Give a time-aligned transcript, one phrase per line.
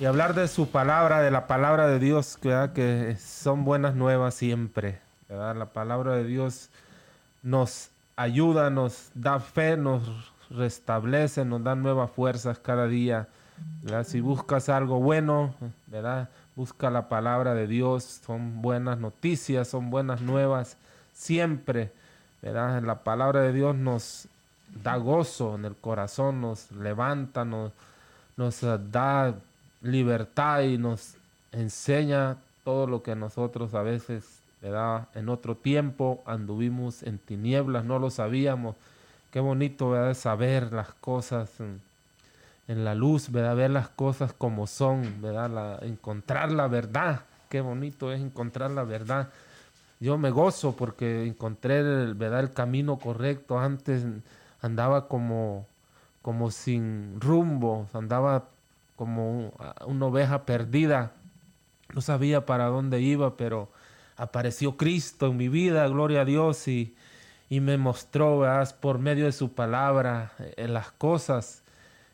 [0.00, 5.00] y hablar de su palabra, de la palabra de Dios, que son buenas nuevas siempre.
[5.28, 6.70] La palabra de Dios
[7.42, 13.28] nos ayuda, nos da fe, nos restablece, nos da nuevas fuerzas cada día.
[14.04, 15.54] Si buscas algo bueno,
[15.86, 16.28] ¿verdad?
[16.56, 20.76] busca la palabra de Dios, son buenas noticias, son buenas nuevas
[21.12, 21.92] siempre.
[22.42, 22.82] ¿verdad?
[22.82, 24.28] La palabra de Dios nos
[24.82, 27.72] da gozo en el corazón, nos levanta, nos,
[28.36, 29.34] nos da
[29.84, 31.14] libertad y nos
[31.52, 35.08] enseña todo lo que nosotros a veces ¿verdad?
[35.14, 38.74] en otro tiempo anduvimos en tinieblas, no lo sabíamos.
[39.30, 40.14] Qué bonito ¿verdad?
[40.14, 43.56] saber las cosas en, la luz, ¿verdad?
[43.56, 45.84] ver las cosas como son, ¿verdad?
[45.84, 47.20] encontrar la verdad.
[47.50, 49.28] Qué bonito es encontrar la verdad.
[50.00, 52.40] Yo me gozo porque encontré el, ¿verdad?
[52.40, 53.58] el camino correcto.
[53.58, 54.04] Antes
[54.62, 55.66] andaba como,
[56.22, 58.44] como sin rumbo, andaba
[58.96, 59.52] como
[59.86, 61.12] una oveja perdida.
[61.94, 63.70] No sabía para dónde iba, pero
[64.16, 66.94] apareció Cristo en mi vida, gloria a Dios, y,
[67.48, 68.42] y me mostró
[68.80, 71.62] por medio de su palabra en eh, las cosas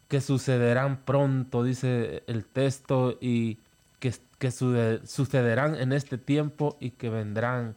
[0.08, 3.58] que sucederán pronto, dice el texto, y
[4.00, 7.76] que, que sucederán en este tiempo y que vendrán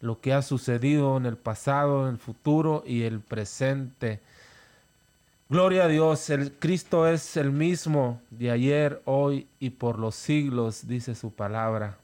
[0.00, 4.20] lo que ha sucedido en el pasado, en el futuro y el presente.
[5.50, 10.86] Gloria a Dios, el Cristo es el mismo de ayer, hoy y por los siglos,
[10.86, 11.98] dice su palabra.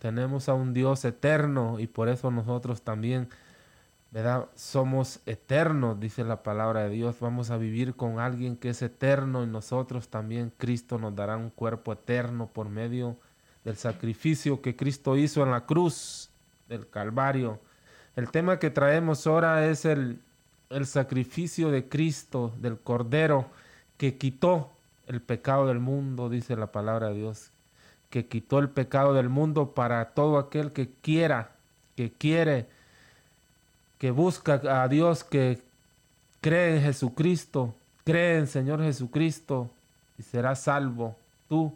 [0.00, 3.28] Tenemos a un Dios eterno y por eso nosotros también,
[4.10, 4.48] ¿verdad?
[4.56, 7.20] Somos eternos, dice la palabra de Dios.
[7.20, 11.50] Vamos a vivir con alguien que es eterno y nosotros también, Cristo nos dará un
[11.50, 13.16] cuerpo eterno por medio
[13.62, 16.30] del sacrificio que Cristo hizo en la cruz
[16.68, 17.60] del Calvario.
[18.16, 20.18] El tema que traemos ahora es el
[20.72, 23.46] el sacrificio de Cristo, del Cordero,
[23.96, 24.70] que quitó
[25.06, 27.50] el pecado del mundo, dice la palabra de Dios,
[28.10, 31.52] que quitó el pecado del mundo para todo aquel que quiera,
[31.96, 32.66] que quiere,
[33.98, 35.62] que busca a Dios, que
[36.40, 37.74] cree en Jesucristo,
[38.04, 39.70] cree en Señor Jesucristo
[40.18, 41.16] y será salvo
[41.48, 41.74] tú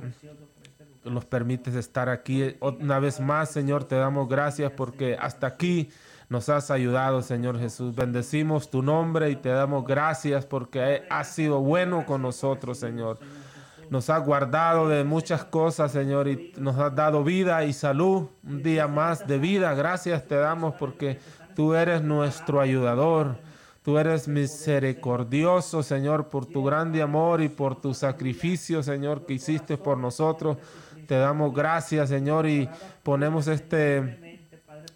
[1.05, 2.57] nos permites estar aquí.
[2.61, 5.91] Una vez más, Señor, te damos gracias porque hasta aquí
[6.29, 7.95] nos has ayudado, Señor Jesús.
[7.95, 13.19] Bendecimos tu nombre y te damos gracias porque has sido bueno con nosotros, Señor.
[13.91, 18.29] Nos has guardado de muchas cosas, Señor, y nos has dado vida y salud.
[18.43, 19.75] Un día más de vida.
[19.75, 21.19] Gracias te damos porque
[21.55, 23.37] tú eres nuestro ayudador.
[23.83, 29.77] Tú eres misericordioso, Señor, por tu grande amor y por tu sacrificio, Señor, que hiciste
[29.77, 30.57] por nosotros.
[31.07, 32.69] Te damos gracias, Señor, y
[33.03, 34.41] ponemos este,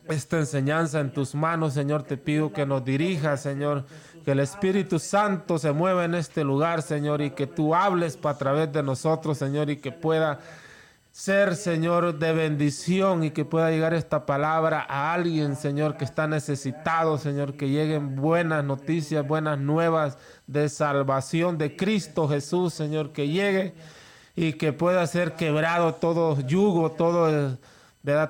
[0.09, 2.03] esta enseñanza en tus manos, Señor.
[2.03, 3.85] Te pido que nos dirijas, Señor,
[4.25, 8.39] que el Espíritu Santo se mueva en este lugar, Señor, y que tú hables a
[8.39, 10.41] través de nosotros, Señor, y que pueda
[11.17, 16.27] ser, Señor, de bendición y que pueda llegar esta palabra a alguien, Señor, que está
[16.27, 23.29] necesitado, Señor, que lleguen buenas noticias, buenas nuevas de salvación de Cristo Jesús, Señor, que
[23.29, 23.73] llegue
[24.37, 27.57] y que pueda ser quebrado todo yugo, todo,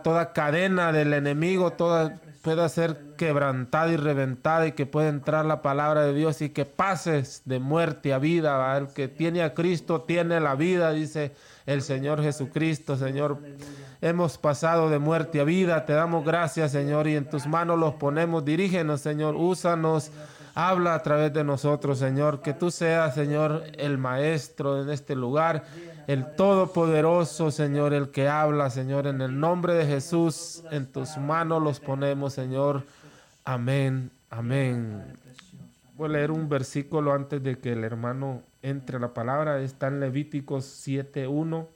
[0.03, 5.63] toda cadena del enemigo, toda pueda ser quebrantada y reventada y que pueda entrar la
[5.63, 8.79] palabra de Dios y que pases de muerte a vida.
[8.79, 11.33] El que tiene a Cristo tiene la vida, dice
[11.67, 13.41] el Señor Jesucristo, Señor.
[14.01, 17.95] Hemos pasado de muerte a vida, te damos gracias, Señor, y en tus manos los
[17.95, 18.45] ponemos.
[18.45, 20.13] Dirígenos, Señor, úsanos
[20.59, 22.41] Habla a través de nosotros, Señor.
[22.41, 25.65] Que tú seas, Señor, el maestro en este lugar,
[26.07, 29.07] el todopoderoso, Señor, el que habla, Señor.
[29.07, 32.85] En el nombre de Jesús, en tus manos los ponemos, Señor.
[33.45, 35.19] Amén, amén.
[35.97, 39.61] Voy a leer un versículo antes de que el hermano entre la palabra.
[39.61, 41.67] Está en Levíticos 7.1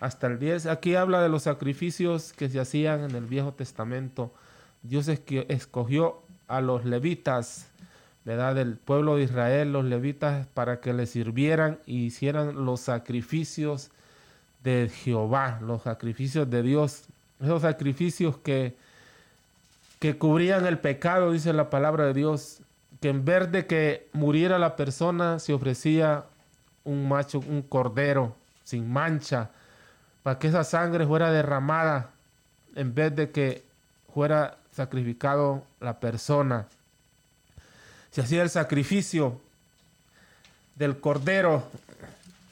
[0.00, 0.66] hasta el 10.
[0.66, 4.32] Aquí habla de los sacrificios que se hacían en el Viejo Testamento.
[4.82, 7.70] Dios escogió a los levitas,
[8.24, 8.54] ¿verdad?
[8.54, 13.90] Del pueblo de Israel, los levitas, para que le sirvieran y hicieran los sacrificios
[14.62, 17.04] de Jehová, los sacrificios de Dios,
[17.40, 18.76] esos sacrificios que,
[19.98, 22.60] que cubrían el pecado, dice la palabra de Dios,
[23.00, 26.24] que en vez de que muriera la persona, se ofrecía
[26.84, 29.50] un macho, un cordero sin mancha,
[30.22, 32.10] para que esa sangre fuera derramada
[32.74, 33.62] en vez de que
[34.12, 36.66] fuera sacrificado la persona.
[38.14, 39.40] Se hacía el sacrificio
[40.76, 41.64] del cordero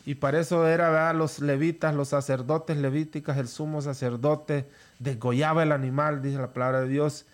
[0.04, 4.68] y para eso era los levitas, los sacerdotes levíticas, el sumo sacerdote
[4.98, 7.26] degollaba el animal, dice la palabra de Dios.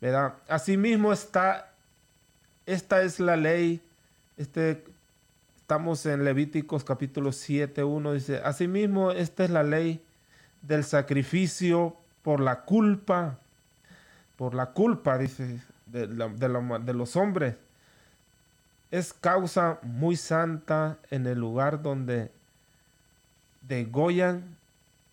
[0.00, 0.34] ¿verdad?
[0.48, 1.70] Asimismo está,
[2.66, 3.80] esta es la ley,
[4.36, 4.82] este,
[5.56, 10.02] estamos en Levíticos capítulo 7, 1, dice, asimismo esta es la ley
[10.60, 11.94] del sacrificio
[12.24, 13.38] por la culpa,
[14.34, 17.54] por la culpa, dice, de, de los hombres
[18.90, 22.30] es causa muy santa en el lugar donde
[23.62, 24.56] degollan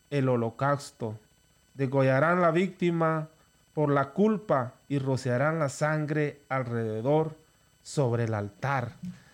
[0.09, 1.17] el holocausto.
[1.73, 3.29] Degollarán la víctima
[3.73, 7.35] por la culpa y rociarán la sangre alrededor
[7.81, 8.91] sobre el altar.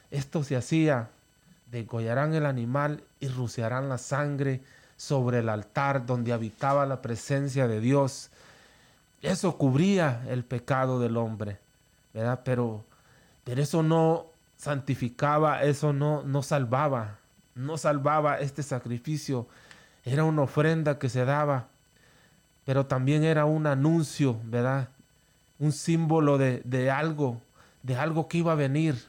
[0.10, 1.10] Esto se hacía,
[1.72, 4.62] degollarán el animal y rociarán la sangre
[4.96, 8.32] sobre el altar donde habitaba la presencia de Dios.
[9.22, 11.58] Eso cubría el pecado del hombre,
[12.14, 12.42] ¿verdad?
[12.46, 12.86] Pero,
[13.44, 14.29] pero eso no
[14.60, 17.18] santificaba, eso no, no salvaba,
[17.56, 19.48] no salvaba este sacrificio.
[20.04, 21.70] Era una ofrenda que se daba,
[22.66, 24.90] pero también era un anuncio, ¿verdad?
[25.60, 27.42] Un símbolo de, de algo,
[27.84, 29.02] de algo que iba a venir,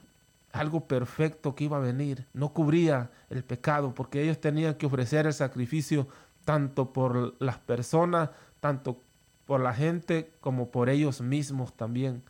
[0.53, 2.27] algo perfecto que iba a venir.
[2.33, 6.07] No cubría el pecado, porque ellos tenían que ofrecer el sacrificio
[6.45, 8.31] tanto por las personas,
[8.61, 9.03] tanto
[9.47, 12.23] por la gente, como por ellos mismos también,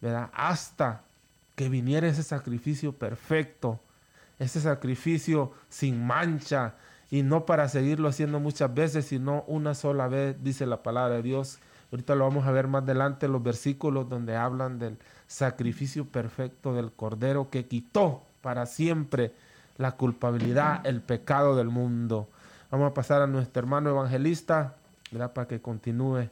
[0.00, 0.30] ¿verdad?
[0.32, 1.05] Hasta
[1.56, 3.80] que viniera ese sacrificio perfecto,
[4.38, 6.74] ese sacrificio sin mancha,
[7.10, 11.22] y no para seguirlo haciendo muchas veces, sino una sola vez, dice la palabra de
[11.22, 11.58] Dios.
[11.90, 16.92] Ahorita lo vamos a ver más adelante, los versículos donde hablan del sacrificio perfecto del
[16.92, 19.32] Cordero que quitó para siempre
[19.76, 22.28] la culpabilidad, el pecado del mundo.
[22.70, 24.74] Vamos a pasar a nuestro hermano evangelista,
[25.32, 26.28] para que continúe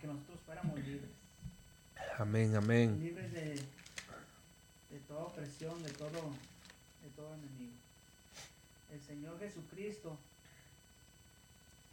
[0.00, 1.10] que nosotros fuéramos libres.
[2.18, 2.98] Amén, amén.
[2.98, 6.32] Libres de, de toda opresión, de todo,
[7.02, 7.74] de todo enemigo.
[8.90, 10.16] El Señor Jesucristo,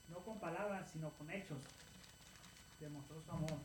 [0.09, 1.59] no con palabras, sino con hechos,
[2.79, 3.59] demostró su amor.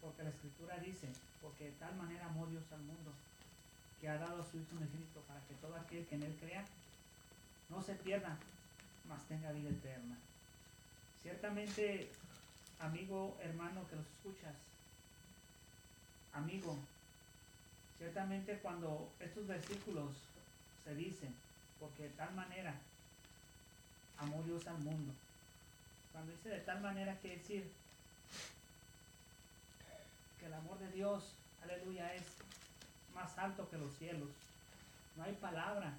[0.00, 1.08] Porque la Escritura dice,
[1.42, 3.12] porque de tal manera amó Dios al mundo,
[4.00, 6.64] que ha dado a su Hijo Jesucristo para que todo aquel que en Él crea,
[7.68, 8.38] no se pierda,
[9.06, 10.16] mas tenga vida eterna.
[11.22, 12.10] Ciertamente
[12.80, 14.54] amigo, hermano que nos escuchas,
[16.32, 16.76] amigo,
[17.98, 20.10] ciertamente cuando estos versículos
[20.84, 21.34] se dicen,
[21.78, 22.74] porque de tal manera
[24.18, 25.12] amó Dios al mundo,
[26.12, 27.70] cuando dice de tal manera quiere decir
[30.38, 32.24] que el amor de Dios, aleluya, es
[33.14, 34.28] más alto que los cielos.
[35.16, 35.92] No hay palabra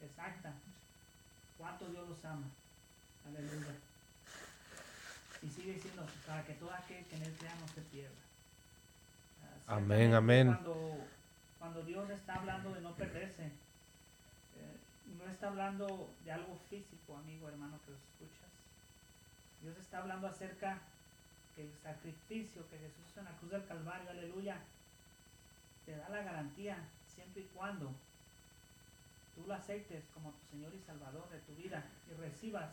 [0.00, 0.54] exacta
[1.58, 2.46] cuánto Dios los ama.
[3.26, 3.74] Aleluya.
[5.42, 8.16] Y sigue diciendo, para que todo aquel que en él crea no se pierda.
[9.66, 10.46] amén, amén.
[10.48, 11.06] Cuando,
[11.58, 14.76] cuando, Dios está hablando de no perderse, eh,
[15.16, 18.50] no está hablando de algo físico, amigo, hermano, que lo escuchas.
[19.62, 20.80] Dios está hablando acerca
[21.54, 24.58] que el sacrificio que Jesús hizo en la cruz del Calvario, aleluya,
[25.86, 27.92] te da la garantía siempre y cuando
[29.34, 32.70] tú lo aceptes como tu Señor y Salvador de tu vida y recibas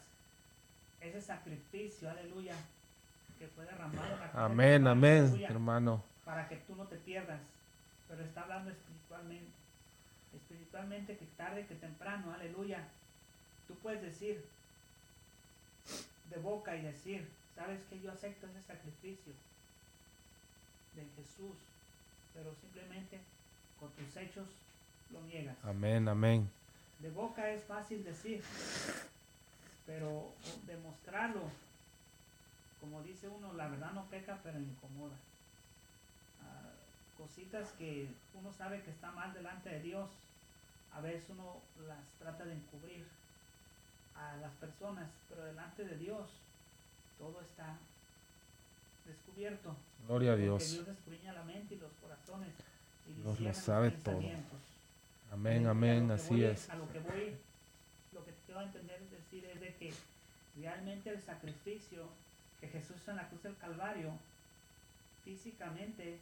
[1.02, 2.56] ese sacrificio, aleluya,
[3.38, 4.18] que fue derramado.
[4.34, 6.04] Amén, amén, hermano.
[6.24, 7.42] Para que tú no te pierdas,
[8.08, 9.52] pero está hablando espiritualmente.
[10.34, 12.80] Espiritualmente que tarde que temprano, aleluya.
[13.68, 14.44] Tú puedes decir
[16.30, 19.34] de boca y decir, sabes que yo acepto ese sacrificio
[20.96, 21.56] de Jesús,
[22.34, 23.20] pero simplemente
[23.80, 24.48] con tus hechos
[25.12, 25.56] lo niegas.
[25.64, 26.50] Amén, amén.
[27.00, 28.42] De boca es fácil decir,
[29.86, 30.34] pero
[30.66, 31.44] demostrarlo,
[32.80, 35.16] como dice uno, la verdad no peca, pero incomoda.
[36.44, 36.72] Ah,
[37.18, 40.10] cositas que uno sabe que está mal delante de Dios,
[40.94, 43.06] a veces uno las trata de encubrir
[44.16, 46.30] a las personas, pero delante de Dios
[47.18, 47.78] todo está
[49.06, 49.76] descubierto.
[50.08, 50.72] Gloria a Porque Dios.
[50.72, 52.50] Dios escudriña la mente y los corazones.
[53.08, 54.22] Y Dios lo sabe todo.
[55.32, 56.70] Amén, amén, así es.
[56.70, 57.38] A lo que voy,
[58.56, 59.94] quiero entender es decir, es de que
[60.56, 62.08] realmente el sacrificio
[62.62, 64.14] que Jesús hizo en la cruz del Calvario,
[65.26, 66.20] físicamente,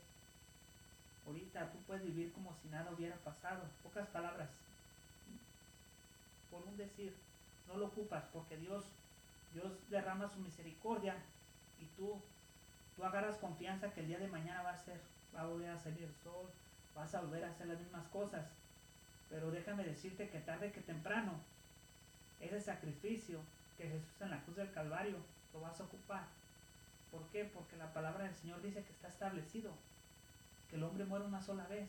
[1.27, 3.61] ahorita tú puedes vivir como si nada hubiera pasado.
[3.83, 4.49] Pocas palabras.
[6.49, 7.13] Por un decir,
[7.67, 8.85] no lo ocupas porque Dios,
[9.53, 11.15] Dios derrama su misericordia
[11.79, 12.19] y tú,
[12.95, 14.99] tú agarras confianza que el día de mañana va a ser,
[15.35, 16.47] va a volver a salir el sol,
[16.95, 18.47] vas a volver a hacer las mismas cosas.
[19.29, 21.39] Pero déjame decirte que tarde que temprano,
[22.45, 23.39] ese sacrificio
[23.77, 25.17] que Jesús en la cruz del Calvario
[25.53, 26.25] lo vas a ocupar.
[27.11, 27.45] ¿Por qué?
[27.45, 29.71] Porque la palabra del Señor dice que está establecido
[30.69, 31.87] que el hombre muere una sola vez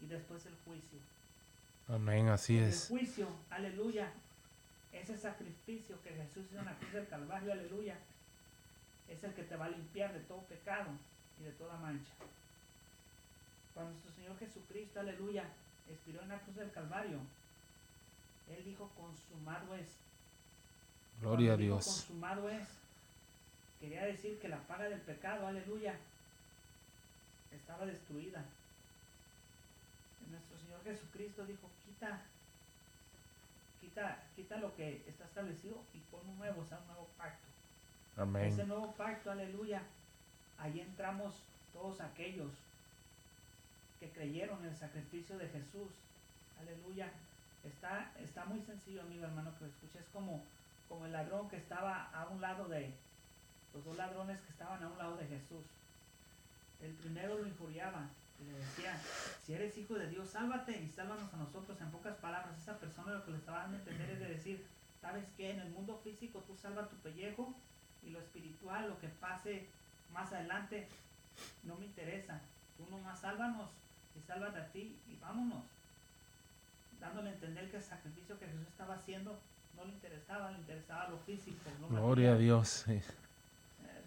[0.00, 0.98] y después el juicio.
[1.88, 2.88] Amén, así El es.
[2.88, 4.10] juicio, aleluya,
[4.92, 7.96] ese sacrificio que Jesús hizo en la cruz del Calvario, aleluya,
[9.08, 10.90] es el que te va a limpiar de todo pecado
[11.40, 12.12] y de toda mancha.
[13.74, 15.44] Cuando nuestro Señor Jesucristo, aleluya,
[15.90, 17.18] expiró en la cruz del Calvario,
[18.48, 19.88] Él dijo, consumado es.
[21.20, 21.84] Gloria a Dios.
[21.84, 22.66] Consumado es.
[23.80, 25.94] Quería decir que la paga del pecado, aleluya,
[27.52, 28.44] estaba destruida.
[30.30, 32.22] Nuestro Señor Jesucristo dijo, quita,
[33.80, 37.46] quita, quita lo que está establecido y pon un nuevo, o sea, un nuevo pacto.
[38.14, 38.68] Ese Amén.
[38.68, 39.82] nuevo pacto, aleluya,
[40.58, 41.34] ahí entramos
[41.72, 42.52] todos aquellos
[44.00, 45.90] que creyeron en el sacrificio de Jesús.
[46.60, 47.10] Aleluya.
[47.64, 50.02] Está, está muy sencillo, amigo hermano, que lo escuches.
[50.02, 50.42] Es como,
[50.88, 52.94] como el ladrón que estaba a un lado de,
[53.74, 55.64] los dos ladrones que estaban a un lado de Jesús.
[56.80, 58.08] El primero lo injuriaba
[58.40, 59.00] y le decía,
[59.44, 61.80] si eres hijo de Dios, sálvate y sálvanos a nosotros.
[61.80, 64.66] En pocas palabras, esa persona lo que le estaba dando a entender es de decir,
[65.00, 65.50] ¿sabes qué?
[65.50, 67.52] En el mundo físico tú salva tu pellejo
[68.02, 69.66] y lo espiritual, lo que pase
[70.12, 70.86] más adelante,
[71.64, 72.40] no me interesa.
[72.76, 73.70] Tú nomás sálvanos
[74.16, 75.64] y sálvate a ti y vámonos.
[77.00, 79.38] Dándole a entender que el sacrificio que Jesús estaba haciendo
[79.76, 81.58] no le interesaba, le interesaba lo físico.
[81.80, 82.36] lo Gloria a.
[82.36, 82.68] Dios.
[82.68, 82.92] sí.
[82.92, 83.02] Eh,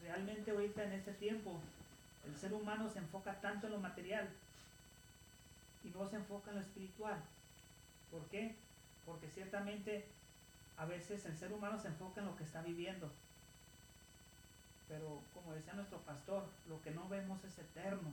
[0.04, 1.60] Realmente ahorita en este tiempo
[2.26, 4.28] el ser humano se enfoca tanto en lo material
[5.84, 7.18] y no se enfoca en lo espiritual.
[8.12, 8.56] ¿Por qué?
[9.06, 10.06] Porque ciertamente
[10.78, 13.12] a veces el ser humano se enfoca en lo que está viviendo.
[14.88, 18.10] Pero como decía nuestro pastor, lo que no vemos es eterno,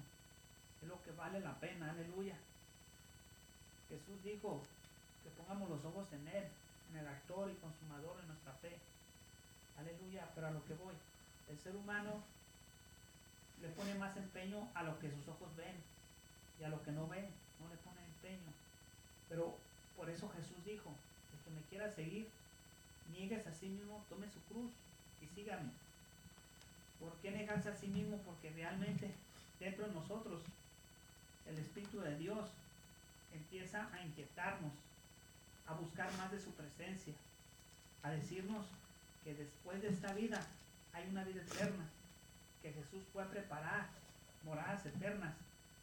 [0.82, 2.36] es lo que vale la pena, aleluya.
[3.88, 4.62] Jesús dijo
[5.22, 6.44] que pongamos los ojos en Él,
[6.90, 8.78] en el actor y consumador de nuestra fe.
[9.78, 10.94] Aleluya, pero a lo que voy,
[11.48, 12.22] el ser humano
[13.60, 15.74] le pone más empeño a lo que sus ojos ven
[16.60, 17.26] y a lo que no ven,
[17.60, 18.52] no le pone empeño.
[19.28, 19.56] Pero
[19.96, 20.90] por eso Jesús dijo,
[21.32, 22.28] el que me quiera seguir,
[23.10, 24.70] niegues a sí mismo, tome su cruz
[25.22, 25.70] y sígame.
[27.00, 28.18] ¿Por qué negarse a sí mismo?
[28.18, 29.10] Porque realmente
[29.60, 30.42] dentro de nosotros
[31.46, 32.50] el Espíritu de Dios
[33.36, 34.72] empieza a inquietarnos,
[35.66, 37.14] a buscar más de su presencia,
[38.02, 38.66] a decirnos
[39.22, 40.40] que después de esta vida
[40.92, 41.84] hay una vida eterna,
[42.62, 43.88] que Jesús puede preparar
[44.44, 45.34] moradas eternas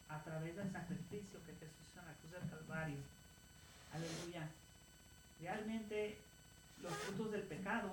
[0.10, 2.98] a través del sacrificio que Jesús hizo en la cruz del Calvario.
[3.93, 4.48] Aleluya.
[5.41, 6.17] Realmente
[6.81, 7.91] los frutos del pecado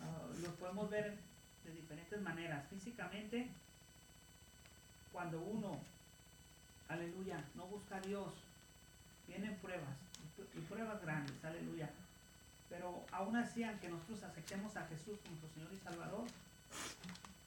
[0.00, 1.16] ah, los podemos ver
[1.64, 2.66] de diferentes maneras.
[2.68, 3.48] Físicamente,
[5.12, 5.80] cuando uno,
[6.94, 8.32] aleluya, no busca a Dios,
[9.28, 11.90] vienen pruebas, y pr- y pruebas grandes, aleluya.
[12.68, 16.24] Pero aún así, aunque nosotros aceptemos a Jesús como nuestro Señor y Salvador,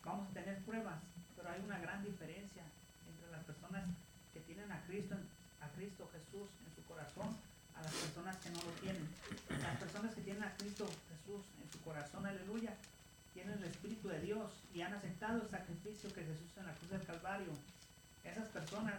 [0.06, 1.00] vamos a tener pruebas,
[1.36, 2.64] pero hay una gran diferencia
[3.10, 3.84] entre las personas
[4.34, 5.16] que tienen a Cristo,
[5.62, 7.36] a Cristo Jesús en su corazón,
[7.76, 9.08] a las personas que no lo tienen.
[9.62, 12.74] Las personas que tienen a Cristo Jesús en su corazón, aleluya,
[13.34, 16.74] tienen el Espíritu de Dios y han aceptado el sacrificio que Jesús hizo en la
[16.74, 17.52] cruz del Calvario.
[18.24, 18.96] Esas personas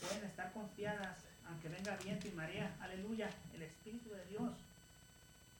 [0.00, 4.52] pueden estar confiadas, aunque venga viento y marea, aleluya, el Espíritu de Dios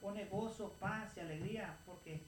[0.01, 2.21] pone gozo, paz y alegría, porque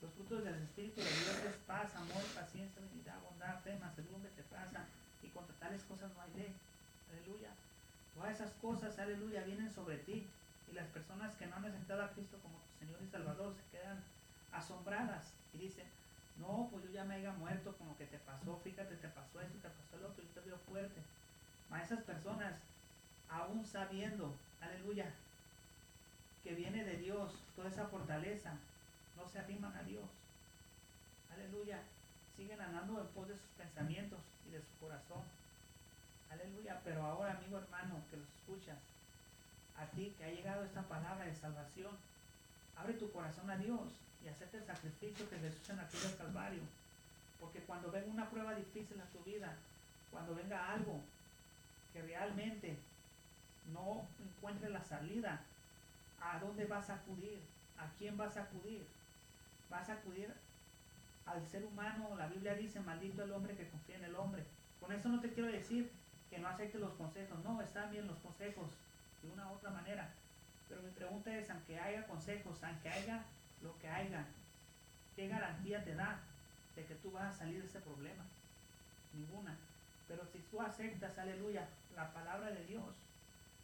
[0.00, 4.86] los frutos del Espíritu de Dios es paz, amor, paciencia, benignidad, bondad, fe, mansedumbre, templanza,
[5.22, 6.54] y contra tales cosas no hay ley.
[7.10, 7.50] Aleluya.
[8.14, 10.26] Todas esas cosas, aleluya, vienen sobre ti.
[10.70, 13.76] Y las personas que no han aceptado a Cristo como tu Señor y Salvador se
[13.76, 14.02] quedan
[14.52, 15.86] asombradas y dicen,
[16.40, 19.40] no, pues yo ya me haya muerto con lo que te pasó, fíjate, te pasó
[19.40, 21.00] esto, te pasó el otro, yo te veo fuerte.
[21.70, 22.54] A esas personas,
[23.28, 25.12] aún sabiendo, aleluya,
[26.42, 28.54] que viene de Dios, toda esa fortaleza,
[29.16, 30.04] no se arriman a Dios.
[31.34, 31.82] Aleluya.
[32.36, 35.22] Siguen andando en pos de sus pensamientos y de su corazón.
[36.30, 36.80] Aleluya.
[36.84, 38.78] Pero ahora, amigo hermano, que los escuchas,
[39.76, 41.96] a ti que ha llegado esta palabra de salvación,
[42.78, 43.92] Abre tu corazón a Dios
[44.24, 46.62] y acepta el sacrificio que Jesús en la cruz del Calvario.
[47.40, 49.54] Porque cuando venga una prueba difícil en tu vida,
[50.10, 51.00] cuando venga algo
[51.92, 52.76] que realmente
[53.72, 55.40] no encuentre la salida,
[56.20, 57.40] ¿a dónde vas a acudir?
[57.78, 58.86] ¿A quién vas a acudir?
[59.70, 60.32] Vas a acudir
[61.26, 62.16] al ser humano.
[62.16, 64.44] La Biblia dice, maldito el hombre que confía en el hombre.
[64.80, 65.90] Con eso no te quiero decir
[66.30, 67.38] que no acepte los consejos.
[67.44, 68.70] No, están bien los consejos
[69.22, 70.10] de una u otra manera.
[70.68, 73.24] Pero mi pregunta es, aunque haya consejos, aunque haya
[73.62, 74.26] lo que haya,
[75.16, 76.20] ¿qué garantía te da
[76.76, 78.24] de que tú vas a salir de ese problema?
[79.14, 79.56] Ninguna.
[80.06, 82.94] Pero si tú aceptas, aleluya, la palabra de Dios,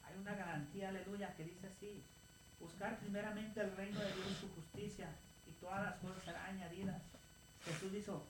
[0.04, 2.02] hay una garantía, aleluya, que dice así,
[2.61, 5.08] buscar primeramente el reino de Dios y su justicia,
[5.46, 7.00] y todas las cosas serán añadidas.
[7.64, 8.26] Jesús dijo,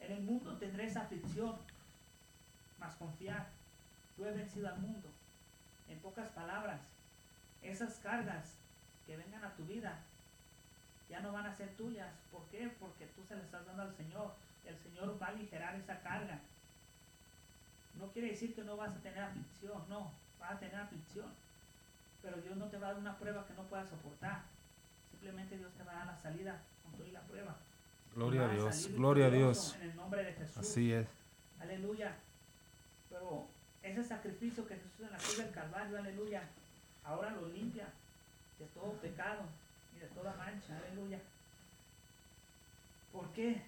[0.00, 1.56] en el mundo tendréis aflicción,
[2.78, 3.48] mas confiar,
[4.16, 5.08] tú he vencido al mundo.
[5.88, 6.80] En pocas palabras,
[7.64, 8.56] esas cargas
[9.06, 10.00] que vengan a tu vida
[11.08, 12.12] ya no van a ser tuyas.
[12.32, 12.70] ¿Por qué?
[12.80, 14.32] Porque tú se las estás dando al Señor.
[14.64, 16.40] El Señor va a aligerar esa carga.
[17.98, 21.26] No quiere decir que no vas a tener aflicción, no, vas a tener aflicción.
[22.22, 24.42] Pero Dios no te va a dar una prueba que no puedas soportar.
[25.10, 27.56] Simplemente Dios te va a dar la salida con toda la prueba.
[28.14, 29.76] Gloria a Dios, gloria a Dios.
[29.76, 30.56] En el nombre de Jesús.
[30.56, 31.06] Así es.
[31.60, 32.16] Aleluya.
[33.10, 33.46] Pero
[33.82, 36.42] ese sacrificio que Jesús en la cruz del Calvario, aleluya,
[37.04, 37.88] ahora lo limpia
[38.58, 39.42] de todo pecado
[39.96, 41.18] y de toda mancha, aleluya.
[43.12, 43.62] ¿Por qué?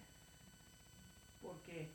[1.43, 1.89] Porque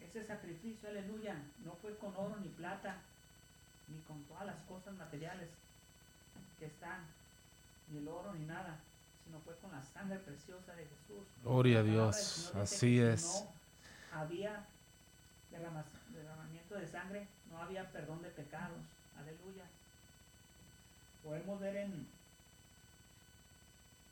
[0.00, 2.98] ese sacrificio, aleluya, no fue con oro ni plata,
[3.88, 5.48] ni con todas las cosas materiales
[6.58, 7.04] que están,
[7.90, 8.78] ni el oro ni nada,
[9.24, 11.26] sino fue con la sangre preciosa de Jesús.
[11.42, 13.44] Gloria a Dios, así es.
[14.12, 14.66] No había
[15.50, 18.78] derramamiento de sangre, no había perdón de pecados.
[19.18, 19.64] Aleluya.
[21.22, 21.92] Podemos ver en,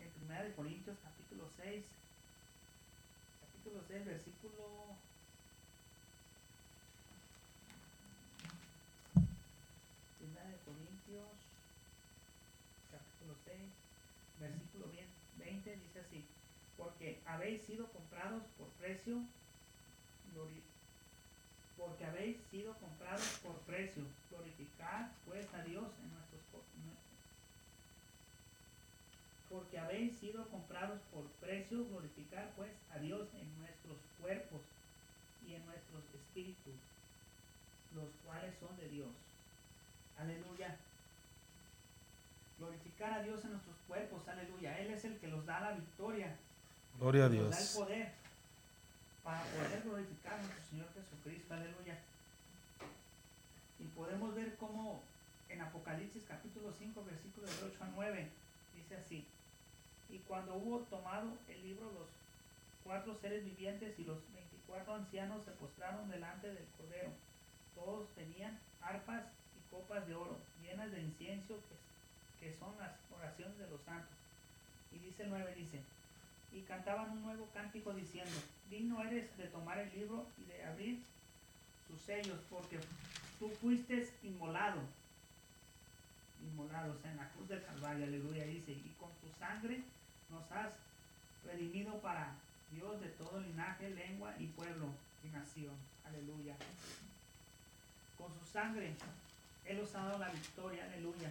[0.01, 1.85] en 1 Corintios capítulo 6,
[3.41, 4.97] capítulo 6, versículo
[10.21, 11.29] 1 Corintios
[12.91, 13.59] capítulo 6,
[14.41, 14.87] versículo
[15.39, 16.25] 20 dice así,
[16.79, 19.23] porque habéis sido comprados por precio,
[21.83, 24.05] porque habéis sido comprados por precio.
[24.31, 26.23] Glorificad pues a Dios en nuestros
[29.53, 34.63] porque habéis sido comprados por precio, glorificar pues a Dios en nuestros cuerpos
[35.47, 36.73] y en nuestros espíritus,
[37.95, 39.11] los cuales son de Dios.
[40.19, 40.75] Aleluya.
[42.59, 44.79] Glorificar a Dios en nuestros cuerpos, aleluya.
[44.79, 46.35] Él es el que nos da la victoria.
[46.99, 47.45] Gloria a Dios.
[47.45, 48.22] Nos da el poder
[49.23, 51.99] para poder glorificar a nuestro Señor Jesucristo, aleluya.
[53.79, 55.03] Y podemos ver cómo
[55.49, 58.29] en Apocalipsis capítulo 5, versículos de 8 a 9,
[58.75, 59.27] dice así,
[60.11, 62.09] y cuando hubo tomado el libro, los
[62.85, 67.11] cuatro seres vivientes y los 24 ancianos se postraron delante del Cordero.
[67.75, 69.25] Todos tenían arpas
[69.57, 71.61] y copas de oro, llenas de incienso,
[72.41, 74.17] que, que son las oraciones de los santos.
[74.93, 75.81] Y dice el 9, dice,
[76.53, 78.37] y cantaban un nuevo cántico diciendo,
[78.71, 81.03] digno eres de tomar el libro y de abrir
[81.89, 82.79] sus sellos, porque
[83.39, 84.81] tú fuiste inmolado,
[86.43, 89.83] inmolado, o sea, en la cruz del Calvario, aleluya, dice, y con tu sangre
[90.31, 90.73] nos has
[91.45, 92.35] redimido para
[92.73, 94.87] Dios de todo linaje, lengua y pueblo
[95.25, 96.57] y nación, aleluya.
[98.17, 98.95] Con su sangre,
[99.65, 101.31] Él nos ha dado la victoria, aleluya.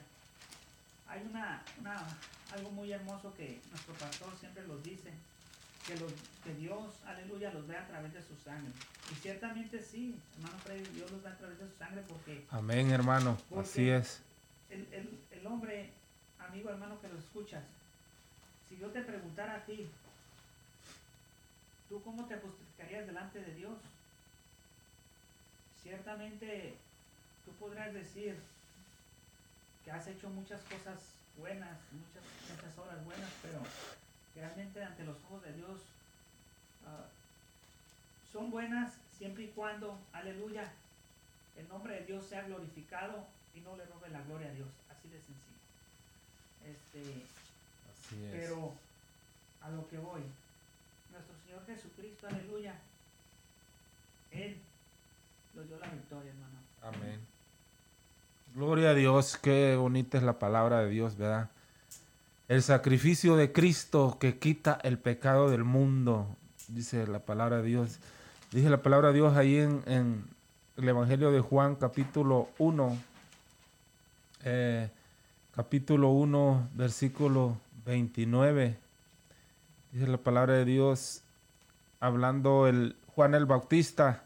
[1.11, 2.07] Hay una, una
[2.53, 5.11] algo muy hermoso que nuestro pastor siempre los dice,
[5.85, 8.71] que, los, que Dios, aleluya, los ve a través de su sangre.
[9.11, 12.45] Y ciertamente sí, hermano Freddy, Dios los ve a través de su sangre porque...
[12.49, 14.21] Amén, hermano, así es.
[14.69, 15.91] El, el, el, hombre,
[16.39, 17.63] amigo, hermano, que lo escuchas,
[18.69, 19.89] si yo te preguntara a ti,
[21.89, 23.77] ¿tú cómo te justificarías delante de Dios?
[25.83, 26.75] Ciertamente
[27.43, 28.37] tú podrás decir
[29.83, 30.99] que has hecho muchas cosas
[31.37, 33.59] buenas, muchas, muchas obras buenas, pero
[34.35, 35.79] realmente ante los ojos de Dios
[36.85, 40.71] uh, son buenas siempre y cuando, aleluya,
[41.57, 44.69] el nombre de Dios sea glorificado y no le robe la gloria a Dios.
[44.89, 45.61] Así de sencillo.
[46.65, 47.25] Este,
[47.91, 48.31] Así es.
[48.31, 48.73] Pero
[49.61, 50.21] a lo que voy,
[51.11, 52.75] nuestro Señor Jesucristo, aleluya,
[54.31, 54.57] Él
[55.53, 56.59] nos dio la victoria, hermano.
[56.81, 57.30] Amén.
[58.53, 61.49] Gloria a Dios, qué bonita es la palabra de Dios, ¿verdad?
[62.49, 66.27] El sacrificio de Cristo que quita el pecado del mundo,
[66.67, 67.99] dice la palabra de Dios.
[68.51, 70.25] Dice la palabra de Dios ahí en,
[70.75, 72.97] el Evangelio de Juan capítulo 1,
[74.43, 74.89] eh,
[75.55, 78.77] capítulo 1, versículo 29.
[79.93, 81.21] Dice la palabra de Dios,
[82.01, 84.25] hablando el Juan el Bautista,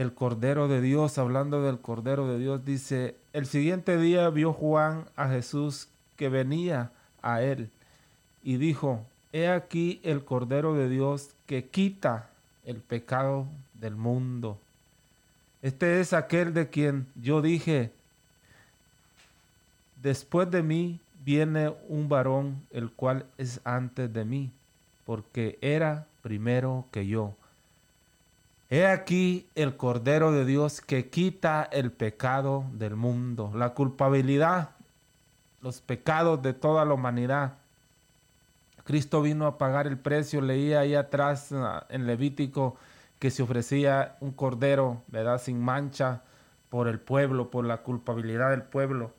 [0.00, 5.04] el Cordero de Dios, hablando del Cordero de Dios, dice, el siguiente día vio Juan
[5.14, 7.68] a Jesús que venía a él
[8.42, 12.30] y dijo, he aquí el Cordero de Dios que quita
[12.64, 14.56] el pecado del mundo.
[15.60, 17.92] Este es aquel de quien yo dije,
[20.02, 24.50] después de mí viene un varón el cual es antes de mí,
[25.04, 27.34] porque era primero que yo.
[28.72, 34.70] He aquí el Cordero de Dios que quita el pecado del mundo, la culpabilidad,
[35.60, 37.54] los pecados de toda la humanidad.
[38.84, 42.76] Cristo vino a pagar el precio, leía ahí atrás ah, en Levítico
[43.18, 45.42] que se ofrecía un cordero, ¿verdad?
[45.42, 46.22] Sin mancha
[46.68, 49.10] por el pueblo, por la culpabilidad del pueblo,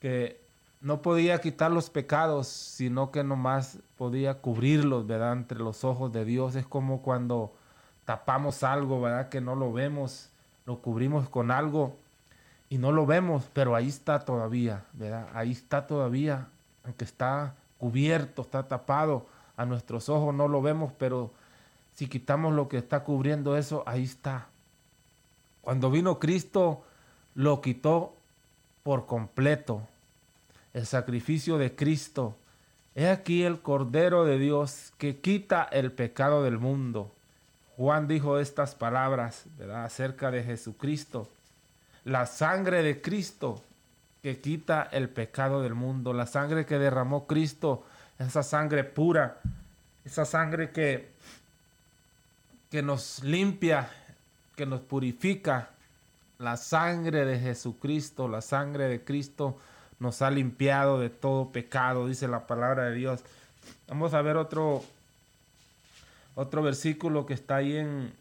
[0.00, 0.38] que
[0.82, 5.32] no podía quitar los pecados, sino que nomás podía cubrirlos, ¿verdad?
[5.32, 6.56] Entre los ojos de Dios.
[6.56, 7.54] Es como cuando
[8.04, 9.28] tapamos algo, ¿verdad?
[9.28, 10.30] Que no lo vemos,
[10.66, 11.96] lo cubrimos con algo
[12.68, 15.28] y no lo vemos, pero ahí está todavía, ¿verdad?
[15.34, 16.48] Ahí está todavía,
[16.84, 21.30] aunque está cubierto, está tapado, a nuestros ojos no lo vemos, pero
[21.94, 24.48] si quitamos lo que está cubriendo eso, ahí está.
[25.60, 26.82] Cuando vino Cristo,
[27.34, 28.14] lo quitó
[28.82, 29.82] por completo.
[30.72, 32.36] El sacrificio de Cristo.
[32.96, 37.10] He aquí el Cordero de Dios que quita el pecado del mundo.
[37.76, 41.28] Juan dijo estas palabras acerca de Jesucristo.
[42.04, 43.62] La sangre de Cristo
[44.22, 46.12] que quita el pecado del mundo.
[46.12, 47.84] La sangre que derramó Cristo,
[48.18, 49.38] esa sangre pura,
[50.04, 51.14] esa sangre que
[52.74, 53.88] que nos limpia,
[54.56, 55.68] que nos purifica.
[56.40, 59.60] La sangre de Jesucristo, la sangre de Cristo
[60.00, 63.20] nos ha limpiado de todo pecado, dice la palabra de Dios.
[63.86, 64.82] Vamos a ver otro,
[66.34, 68.12] otro versículo que está ahí en,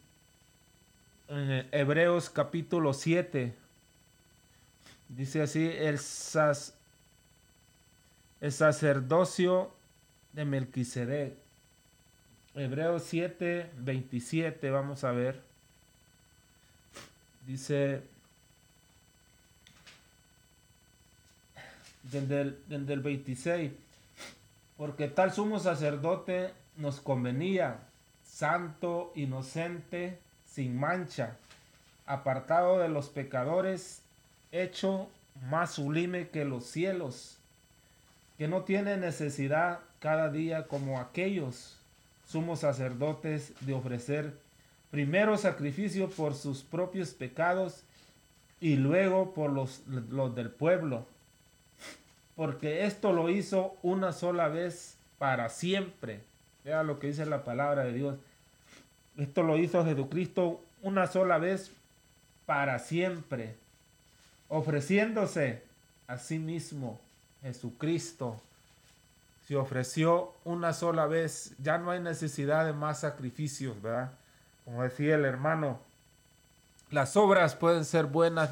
[1.72, 3.54] Hebreos capítulo 7.
[5.10, 6.00] Dice así, el,
[8.42, 9.72] el sacerdocio
[10.34, 11.34] de Melquisedec.
[12.56, 15.42] Hebreos 7, 27, vamos a ver.
[17.48, 18.04] Dice,
[22.04, 23.72] desde el, 26,
[24.78, 27.80] porque tal sumo sacerdote nos convenía,
[28.34, 31.38] santo, inocente, sin mancha,
[32.08, 34.02] apartado de los pecadores,
[34.52, 35.08] hecho
[35.48, 37.38] más sublime que los cielos,
[38.40, 41.78] que no tiene necesidad cada día como aquellos
[42.28, 44.34] sumos sacerdotes de ofrecer
[44.90, 47.84] primero sacrificio por sus propios pecados
[48.60, 51.06] y luego por los, los del pueblo.
[52.36, 56.22] Porque esto lo hizo una sola vez para siempre.
[56.64, 58.16] Vea lo que dice la palabra de Dios.
[59.18, 61.72] Esto lo hizo Jesucristo una sola vez
[62.46, 63.56] para siempre,
[64.50, 65.64] ofreciéndose
[66.08, 67.00] a sí mismo,
[67.42, 68.40] Jesucristo,
[69.48, 74.12] se ofreció una sola vez, ya no hay necesidad de más sacrificios, ¿verdad?
[74.66, 75.80] Como decía el hermano,
[76.92, 78.52] las obras pueden ser buenas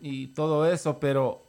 [0.00, 1.42] y, todo eso, pero,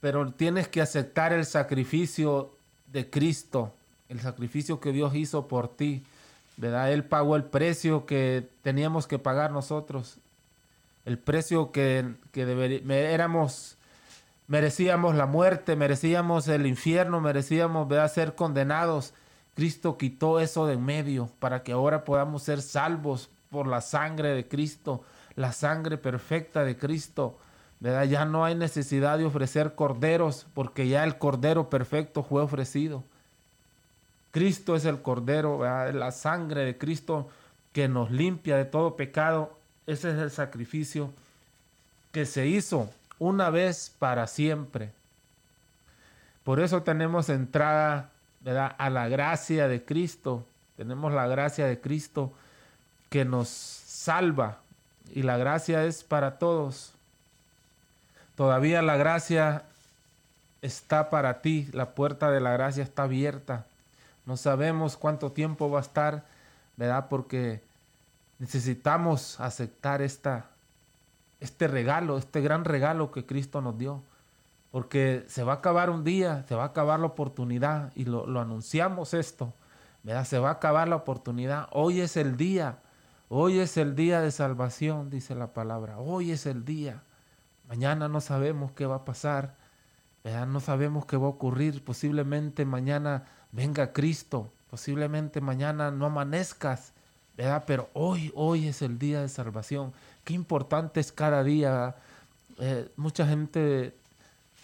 [0.00, 2.54] pero tienes que aceptar el sacrificio
[2.92, 3.72] de Cristo,
[4.12, 6.04] el sacrificio que Dios hizo por ti,
[6.58, 6.92] ¿verdad?
[6.92, 10.18] Él pagó el precio que teníamos que pagar nosotros,
[11.06, 13.78] el precio que, que éramos
[14.48, 19.14] merecíamos la muerte, merecíamos el infierno, merecíamos ser condenados.
[19.54, 24.34] Cristo quitó eso de en medio para que ahora podamos ser salvos por la sangre
[24.34, 25.04] de Cristo,
[25.36, 27.38] la sangre perfecta de Cristo.
[27.80, 28.04] ¿verdad?
[28.04, 33.04] Ya no hay necesidad de ofrecer corderos porque ya el cordero perfecto fue ofrecido.
[34.32, 37.30] Cristo es el cordero, la sangre de Cristo
[37.72, 39.56] que nos limpia de todo pecado.
[39.86, 41.12] Ese es el sacrificio
[42.12, 44.90] que se hizo una vez para siempre.
[46.44, 48.10] Por eso tenemos entrada
[48.78, 50.44] a la gracia de Cristo.
[50.76, 52.32] Tenemos la gracia de Cristo
[53.10, 54.58] que nos salva.
[55.14, 56.92] Y la gracia es para todos.
[58.34, 59.64] Todavía la gracia
[60.62, 61.68] está para ti.
[61.72, 63.66] La puerta de la gracia está abierta.
[64.26, 66.24] No sabemos cuánto tiempo va a estar,
[66.76, 67.08] ¿verdad?
[67.08, 67.62] Porque
[68.38, 70.52] necesitamos aceptar esta
[71.42, 74.02] este regalo, este gran regalo que Cristo nos dio.
[74.70, 78.24] Porque se va a acabar un día, se va a acabar la oportunidad y lo,
[78.40, 79.52] anunciamos esto.
[80.04, 80.24] ¿verdad?
[80.24, 81.68] Se va a acabar la oportunidad.
[81.72, 82.78] Hoy es el día.
[83.28, 85.98] Hoy es el día de salvación, dice la palabra.
[85.98, 87.02] Hoy es el día.
[87.68, 89.56] Mañana no sabemos qué va a pasar.
[90.24, 91.84] No sabemos qué va a ocurrir.
[91.84, 94.50] Posiblemente mañana venga Cristo.
[94.70, 96.92] Posiblemente mañana no amanezcas.
[97.36, 97.64] ¿verdad?
[97.66, 99.92] Pero hoy, hoy es el día de salvación.
[100.24, 101.94] Qué importante es cada día.
[102.58, 103.94] Eh, mucha gente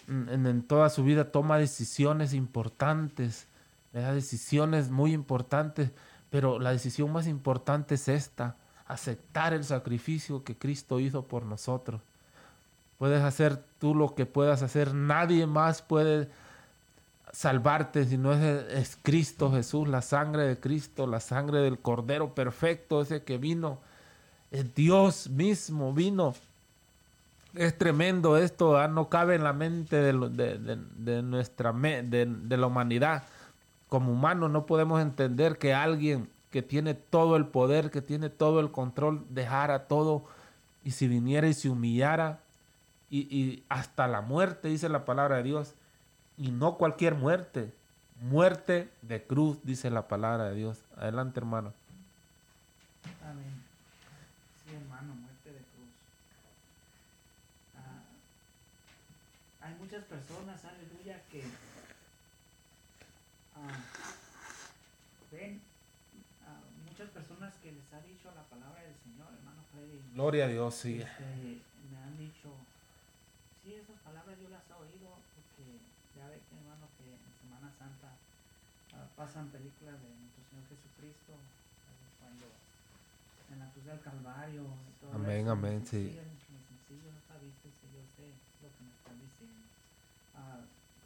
[0.07, 3.47] en, toda su vida toma decisiones importantes,
[3.93, 5.91] decisiones muy importantes,
[6.29, 8.55] pero la decisión más importante es esta,
[8.87, 12.01] aceptar el sacrificio que Cristo hizo por nosotros.
[12.97, 16.29] Puedes hacer tú lo que puedas hacer, nadie más puede
[17.31, 22.33] salvarte si no es, es Cristo Jesús, la sangre de Cristo, la sangre del Cordero
[22.33, 23.79] perfecto, ese que vino,
[24.51, 26.33] es Dios mismo vino.
[27.55, 33.23] Es tremendo esto, no cabe en la mente de, nuestra de, la humanidad.
[33.87, 38.59] Como humanos no podemos entender que alguien que tiene todo el poder, que tiene todo
[38.59, 40.23] el control, dejara todo
[40.83, 42.39] y si viniera y se humillara
[43.09, 45.73] y, y hasta la muerte, dice la palabra de Dios,
[46.39, 47.71] y no cualquier muerte,
[48.21, 50.79] muerte de cruz, dice la palabra de Dios.
[50.97, 51.73] Adelante, hermano.
[59.89, 61.41] muchas personas, aleluya, que
[63.55, 63.79] ah,
[65.31, 65.61] ven,
[66.45, 69.99] ah, muchas personas que les ha dicho la palabra del Señor, hermano Freddy.
[70.13, 71.01] Gloria a Dios, sí.
[71.01, 72.53] Este, me han dicho,
[73.63, 75.79] sí, esas palabras yo las he oído, porque
[76.19, 78.11] ya ve que, hermano, que en Semana Santa
[78.93, 81.31] ah, pasan películas de nuestro Señor Jesucristo,
[82.19, 82.45] cuando
[83.51, 84.67] en la cruz del Calvario.
[84.99, 86.19] todo amén, amén, sí.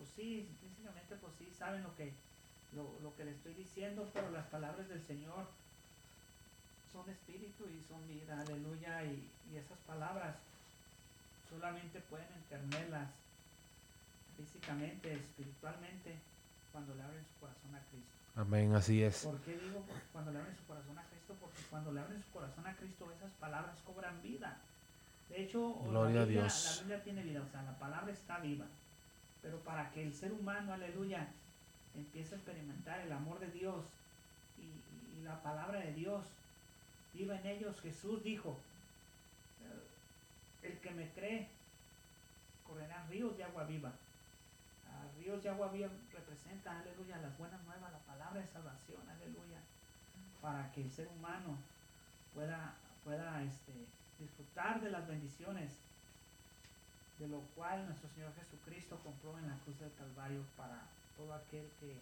[0.03, 2.11] pues sí, físicamente pues sí, saben lo que,
[2.73, 5.47] lo, que le estoy diciendo, pero las palabras del Señor
[6.91, 10.35] son espíritu y son vida, aleluya, y, esas palabras
[11.47, 13.07] solamente pueden entenderlas
[14.37, 16.15] físicamente, espiritualmente,
[16.71, 18.13] cuando le abren su corazón a Cristo.
[18.35, 19.25] Amén, así es.
[19.25, 21.35] ¿Por qué digo cuando le abren su corazón a Cristo?
[21.39, 24.57] Porque cuando le abren su corazón a Cristo, esas palabras cobran vida.
[25.29, 26.65] De hecho, Gloria a Dios.
[26.65, 28.65] la Biblia tiene vida, o sea, la palabra está viva.
[29.41, 31.27] Pero para que el ser humano, aleluya,
[31.95, 33.85] empiece a experimentar el amor de Dios
[34.57, 36.25] y, la palabra de Dios
[37.13, 38.57] viva en ellos, Jesús dijo,
[40.61, 41.47] el que me cree,
[42.67, 43.93] correrán ríos de agua viva.
[45.23, 49.59] Ríos de agua viva representan, aleluya, las buenas nuevas, la palabra de salvación, aleluya,
[50.41, 51.57] para que el ser humano
[52.33, 52.73] pueda,
[53.05, 53.71] pueda este,
[54.19, 55.71] disfrutar de las bendiciones
[57.19, 60.81] de lo cual nuestro Señor Jesucristo compró en la cruz del Calvario para
[61.15, 61.95] todo aquel que,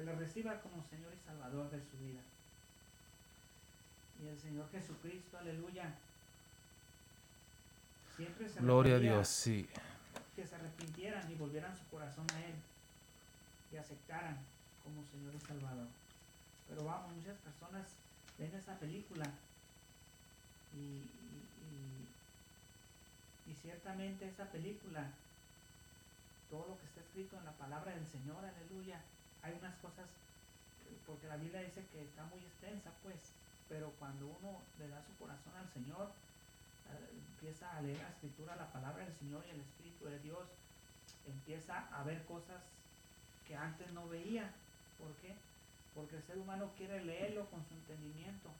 [0.00, 2.20] le reciba como Señor y Salvador de su vida.
[4.22, 5.92] Y el Señor Jesucristo, aleluya,
[8.16, 9.68] siempre se Gloria a Dios, sí.
[10.38, 12.54] Que se arrepintieran y volvieran su corazón a Él
[13.72, 14.38] y aceptaran
[14.84, 15.88] como Señor y Salvador.
[16.68, 17.88] Pero vamos, muchas personas
[18.38, 19.26] ven esa película
[20.76, 21.10] y,
[23.50, 25.10] y ciertamente esa película,
[26.50, 29.00] todo lo que está escrito en la palabra del Señor, aleluya,
[29.42, 30.06] hay unas cosas,
[31.04, 33.18] porque la Biblia dice que está muy extensa, pues,
[33.68, 36.12] pero cuando uno le da su corazón al Señor,
[37.10, 40.48] empieza a leer la escritura, la palabra del Señor y el Espíritu de Dios,
[41.26, 42.62] empieza a ver cosas
[43.46, 44.50] que antes no veía.
[44.98, 45.34] ¿Por qué?
[45.94, 48.50] Porque el ser humano quiere leerlo con su entendimiento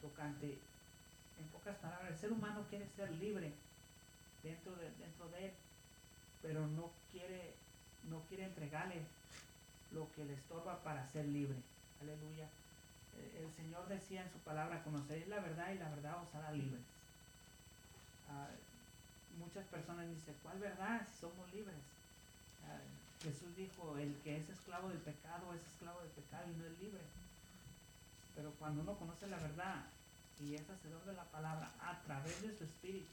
[0.00, 0.58] tocante.
[1.38, 3.52] En pocas palabras, el ser humano quiere ser libre
[4.42, 5.52] dentro de, dentro de él,
[6.42, 7.54] pero no quiere,
[8.08, 9.02] no quiere entregarle
[9.92, 11.56] lo que le estorba para ser libre.
[12.00, 12.48] Aleluya.
[13.18, 16.52] Eh, el Señor decía en su palabra, conoceréis la verdad y la verdad os hará
[16.52, 16.95] libres.
[19.38, 21.76] Muchas personas dicen, ¿cuál verdad somos libres?
[22.66, 22.80] Ah,
[23.22, 26.78] Jesús dijo, el que es esclavo del pecado es esclavo del pecado y no es
[26.78, 27.00] libre.
[28.34, 29.84] Pero cuando uno conoce la verdad
[30.40, 33.08] y es hacedor de la palabra a través de su espíritu,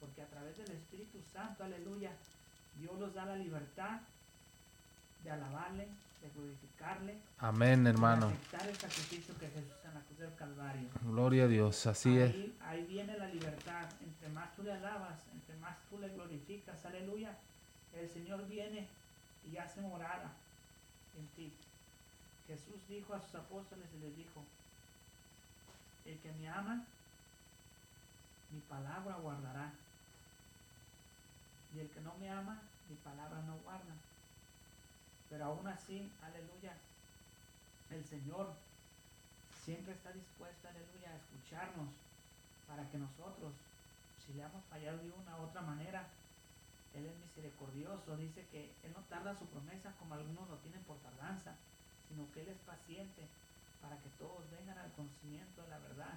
[0.00, 2.10] porque a través del Espíritu Santo, aleluya,
[2.80, 4.00] Dios nos da la libertad
[5.24, 5.88] de alabarle,
[6.20, 7.18] de glorificarle.
[7.38, 8.28] Amén, hermano.
[8.28, 10.88] De aceptar el sacrificio que Jesús en la cruz del Calvario.
[11.02, 12.34] Gloria a Dios, así es.
[12.62, 13.88] Ahí viene la libertad.
[14.02, 17.36] Entre más tú le alabas, entre más tú le glorificas, aleluya,
[17.94, 18.88] el Señor viene
[19.44, 20.32] y hace morada
[21.18, 21.52] en ti.
[22.46, 24.42] Jesús dijo a sus apóstoles y les dijo,
[26.06, 26.84] el que me ama,
[28.50, 29.72] mi palabra guardará
[31.74, 33.94] y el que no me ama, mi palabra no guarda.
[35.30, 36.72] Pero aún así, aleluya,
[37.90, 38.52] el Señor
[39.64, 41.88] siempre está dispuesto, aleluya, a escucharnos
[42.66, 43.52] para que nosotros,
[44.24, 46.08] si le hemos fallado de una u otra manera,
[46.94, 50.96] Él es misericordioso, dice que Él no tarda su promesa como algunos lo tienen por
[50.98, 51.52] tardanza,
[52.08, 53.28] sino que Él es paciente
[53.80, 56.16] para que todos vengan al conocimiento de la verdad.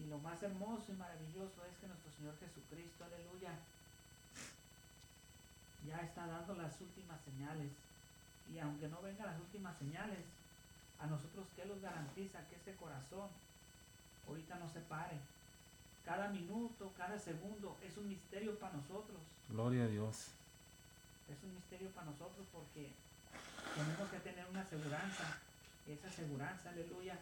[0.00, 3.52] Y lo más hermoso y maravilloso es que nuestro Señor Jesucristo, aleluya,
[5.86, 7.70] ya está dando las últimas señales.
[8.52, 10.20] Y aunque no vengan las últimas señales,
[10.98, 13.28] a nosotros ¿qué nos garantiza que ese corazón
[14.28, 15.18] ahorita no se pare?
[16.04, 19.18] Cada minuto, cada segundo es un misterio para nosotros.
[19.48, 20.28] Gloria a Dios.
[21.28, 22.90] Es un misterio para nosotros porque
[23.74, 25.38] tenemos que tener una aseguranza.
[25.86, 27.18] Esa aseguranza, aleluya,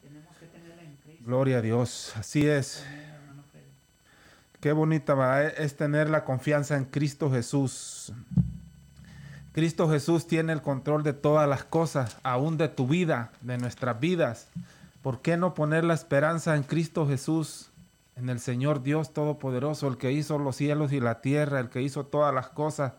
[0.00, 1.24] tenemos que tenerla en Cristo.
[1.24, 2.12] Gloria a Dios.
[2.16, 2.84] Así es.
[2.84, 3.42] Amén.
[4.62, 5.54] Qué bonita ¿verdad?
[5.58, 8.12] es tener la confianza en Cristo Jesús.
[9.50, 13.98] Cristo Jesús tiene el control de todas las cosas, aún de tu vida, de nuestras
[13.98, 14.46] vidas.
[15.02, 17.72] ¿Por qué no poner la esperanza en Cristo Jesús,
[18.14, 21.82] en el Señor Dios Todopoderoso, el que hizo los cielos y la tierra, el que
[21.82, 22.92] hizo todas las cosas?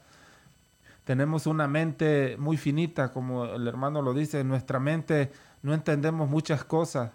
[1.05, 6.29] Tenemos una mente muy finita, como el hermano lo dice, en nuestra mente no entendemos
[6.29, 7.11] muchas cosas.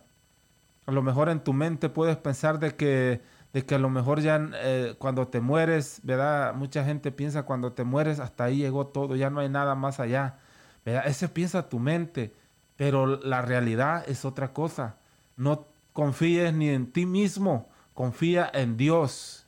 [0.87, 3.21] A lo mejor en tu mente puedes pensar de que
[3.53, 6.55] de que a lo mejor ya eh, cuando te mueres, ¿verdad?
[6.55, 10.01] Mucha gente piensa cuando te mueres hasta ahí llegó todo, ya no hay nada más
[10.01, 10.39] allá,
[10.85, 11.07] ¿verdad?
[11.07, 12.35] Ese piensa tu mente,
[12.77, 14.97] pero la realidad es otra cosa.
[15.37, 19.47] No confíes ni en ti mismo, confía en Dios.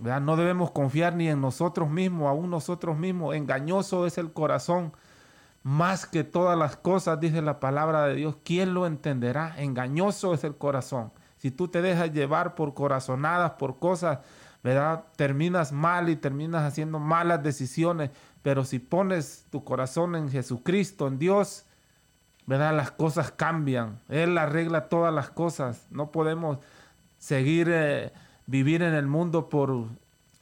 [0.00, 0.20] ¿verdad?
[0.20, 3.34] No debemos confiar ni en nosotros mismos, aún nosotros mismos.
[3.34, 4.92] Engañoso es el corazón.
[5.62, 9.54] Más que todas las cosas, dice la palabra de Dios, ¿quién lo entenderá?
[9.58, 11.12] Engañoso es el corazón.
[11.38, 14.18] Si tú te dejas llevar por corazonadas, por cosas,
[14.62, 15.04] ¿verdad?
[15.16, 18.10] Terminas mal y terminas haciendo malas decisiones.
[18.42, 21.64] Pero si pones tu corazón en Jesucristo, en Dios,
[22.46, 22.76] ¿verdad?
[22.76, 24.00] Las cosas cambian.
[24.08, 25.86] Él arregla todas las cosas.
[25.90, 26.58] No podemos
[27.18, 28.12] seguir eh,
[28.46, 29.86] vivir en el mundo por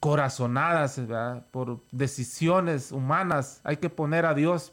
[0.01, 1.45] corazonadas, ¿verdad?
[1.51, 3.61] por decisiones humanas.
[3.65, 4.73] Hay que poner a Dios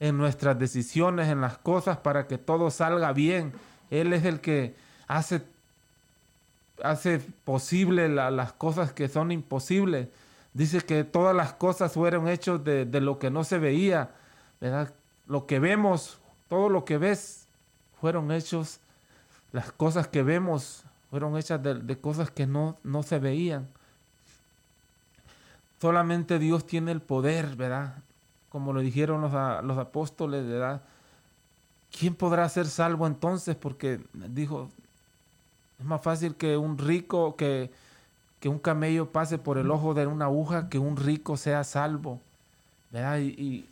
[0.00, 3.52] en nuestras decisiones, en las cosas, para que todo salga bien.
[3.90, 4.74] Él es el que
[5.08, 5.42] hace,
[6.82, 10.08] hace posible las cosas que son imposibles.
[10.52, 14.10] Dice que todas las cosas fueron hechas de, de, lo que no se veía,
[14.60, 14.92] ¿verdad?
[15.26, 16.18] Lo que vemos,
[16.48, 17.46] todo lo que ves,
[18.00, 18.78] fueron hechos,
[19.52, 23.66] las cosas que vemos fueron hechas de, de cosas que no, no se veían.
[25.80, 27.94] Solamente Dios tiene el poder, ¿verdad?
[28.48, 29.32] Como lo dijeron los,
[29.64, 30.82] los apóstoles, ¿verdad?
[31.96, 33.54] ¿Quién podrá ser salvo entonces?
[33.54, 34.70] Porque dijo,
[35.78, 37.70] es más fácil que un rico, que,
[38.40, 42.20] que un camello pase por el ojo de una aguja, que un rico sea salvo.
[42.90, 43.18] ¿verdad?
[43.18, 43.68] Y, y,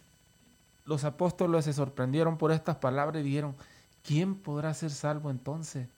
[0.85, 3.57] los apóstoles se sorprendieron por estas palabras y dijeron,
[4.05, 5.88] ¿quién podrá ser salvo entonces?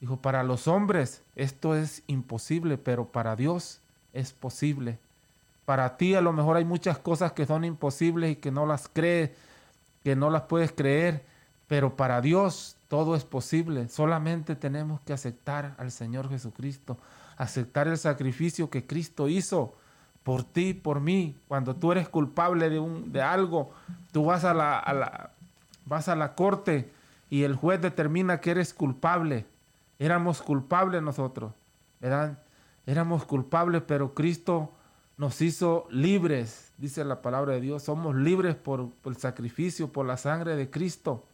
[0.00, 3.80] Dijo, para los hombres esto es imposible, pero para Dios
[4.12, 4.98] es posible.
[5.64, 8.88] Para ti a lo mejor hay muchas cosas que son imposibles y que no las
[8.88, 9.30] crees,
[10.04, 11.24] que no las puedes creer,
[11.66, 13.88] pero para Dios todo es posible.
[13.88, 16.98] Solamente tenemos que aceptar al Señor Jesucristo,
[17.38, 19.72] aceptar el sacrificio que Cristo hizo
[20.24, 21.34] por ti, por mí.
[21.48, 23.70] Cuando tú eres culpable de, un, de algo,
[24.12, 25.30] tú vas a, la, a la,
[25.86, 26.92] vas a la corte
[27.30, 29.46] y el juez determina que eres culpable.
[29.98, 31.54] Éramos culpables nosotros,
[31.98, 32.40] ¿verdad?
[32.84, 34.70] Éramos culpables, pero Cristo
[35.16, 37.84] nos hizo libres, dice la palabra de Dios.
[37.84, 41.24] Somos libres por, por el sacrificio, por la sangre de Cristo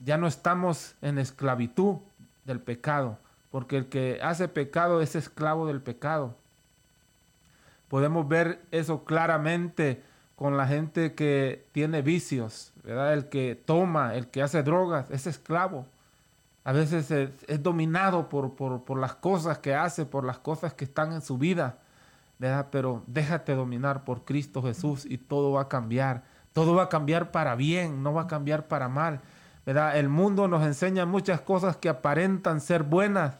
[0.00, 1.96] ya no estamos en esclavitud
[2.44, 3.18] del pecado,
[3.50, 6.34] porque el que hace pecado es esclavo del pecado.
[7.88, 10.02] Podemos ver eso claramente
[10.36, 13.14] con la gente que tiene vicios, ¿verdad?
[13.14, 15.86] El que toma, el que hace drogas, es esclavo.
[16.64, 20.84] A veces es, dominado por, por, por, las cosas que hace, por las cosas que
[20.84, 21.78] están en su vida,
[22.38, 22.68] ¿verdad?
[22.70, 26.22] Pero déjate dominar por Cristo Jesús y todo va a cambiar.
[26.52, 29.20] Todo va a cambiar para bien, no va a cambiar para mal.
[29.76, 33.36] El mundo nos enseña muchas cosas que aparentan ser buenas,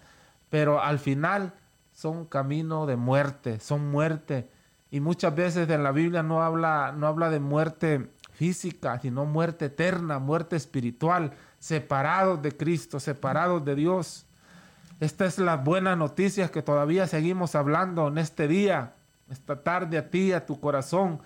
[0.51, 1.55] pero al final
[1.95, 4.51] son camino de muerte, son muerte.
[4.91, 9.67] Y muchas veces en la Biblia no habla, no habla de muerte física, sino muerte
[9.67, 14.27] eterna, muerte espiritual, separados de Cristo, separados de Dios.
[15.01, 18.93] Esta es la buena noticia que todavía seguimos hablando en este día,
[19.31, 21.21] esta tarde a ti, a tu corazón.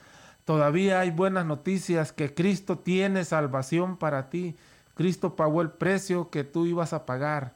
[0.44, 4.57] Todavía hay buenas noticias que Cristo tiene salvación para ti.
[4.95, 7.55] Cristo pagó el precio que tú ibas a pagar.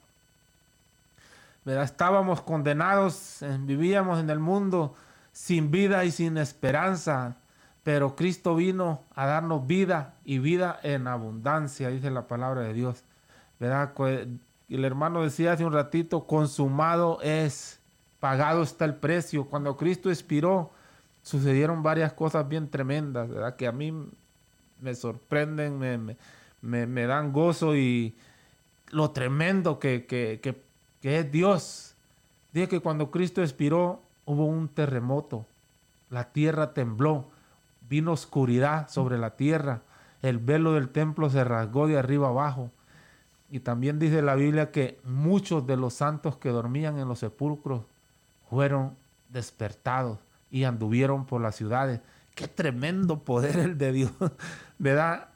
[1.64, 1.84] ¿Verdad?
[1.84, 4.94] Estábamos condenados, vivíamos en el mundo
[5.32, 7.36] sin vida y sin esperanza,
[7.82, 13.02] pero Cristo vino a darnos vida y vida en abundancia, dice la palabra de Dios.
[13.58, 13.92] ¿Verdad?
[14.68, 17.80] El hermano decía hace un ratito, consumado es.
[18.20, 19.46] pagado está el precio.
[19.46, 20.70] Cuando Cristo expiró,
[21.22, 23.56] sucedieron varias cosas bien tremendas, ¿verdad?
[23.56, 23.92] Que a mí
[24.80, 26.16] me sorprenden, me, me,
[27.06, 28.14] dan gozo y
[28.90, 30.62] lo tremendo que, que, que,
[31.00, 31.94] que es Dios.
[32.52, 35.46] Dije que cuando Cristo expiró, hubo un terremoto,
[36.10, 37.26] la tierra tembló,
[37.88, 39.82] vino oscuridad sobre la tierra,
[40.22, 42.70] el velo del templo se rasgó de arriba abajo.
[43.50, 47.82] Y también dice la Biblia que muchos de los santos que dormían en los sepulcros
[48.50, 48.96] fueron
[49.28, 50.18] despertados
[50.50, 52.00] y anduvieron por las ciudades.
[52.34, 54.12] Qué tremendo poder el de Dios,
[54.78, 55.28] ¿verdad?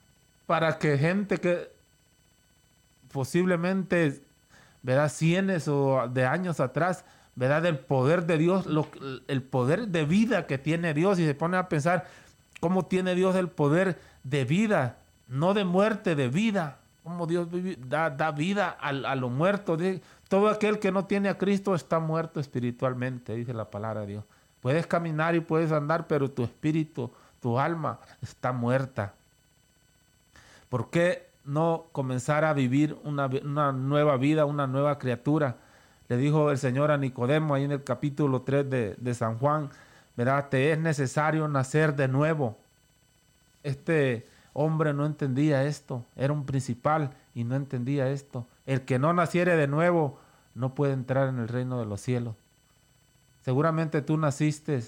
[0.50, 1.70] Para que gente que
[3.12, 4.20] posiblemente,
[4.82, 5.08] ¿verdad?
[5.08, 7.04] Cienes o de años atrás,
[7.36, 7.62] ¿verdad?
[7.62, 8.66] Del poder de Dios,
[9.28, 12.08] el poder de vida que tiene Dios y se pone a pensar
[12.58, 14.96] cómo tiene Dios el poder de vida,
[15.28, 16.78] no de muerte, de vida.
[17.04, 17.46] Cómo Dios
[17.86, 19.78] da, da vida a, a lo muerto.
[20.26, 24.24] Todo aquel que no tiene a Cristo está muerto espiritualmente, dice la palabra de Dios.
[24.60, 27.08] Puedes caminar y puedes andar, pero tu espíritu,
[27.40, 29.14] tu alma está muerta.
[30.70, 33.28] ¿Por qué no comenzar a vivir una,
[33.72, 35.56] nueva vida, una nueva criatura?
[36.08, 39.68] Le dijo el Señor a Nicodemo ahí en el capítulo 3 de, de San Juan,
[40.16, 40.48] ¿verdad?
[40.48, 42.56] Te es necesario nacer de nuevo.
[43.64, 48.46] Este hombre no entendía esto, era un principal y no entendía esto.
[48.64, 50.20] El que no naciere de nuevo
[50.54, 52.36] no puede entrar en el reino de los cielos.
[53.42, 54.84] Seguramente tú naciste,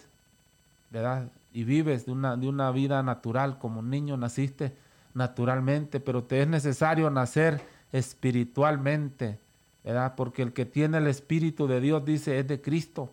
[0.90, 1.28] ¿verdad?
[1.52, 4.76] Y vives de una, de una vida natural, como un niño naciste
[5.14, 9.38] naturalmente, pero te es necesario nacer espiritualmente,
[9.84, 10.14] ¿verdad?
[10.16, 13.10] Porque el que tiene el Espíritu de Dios dice es de Cristo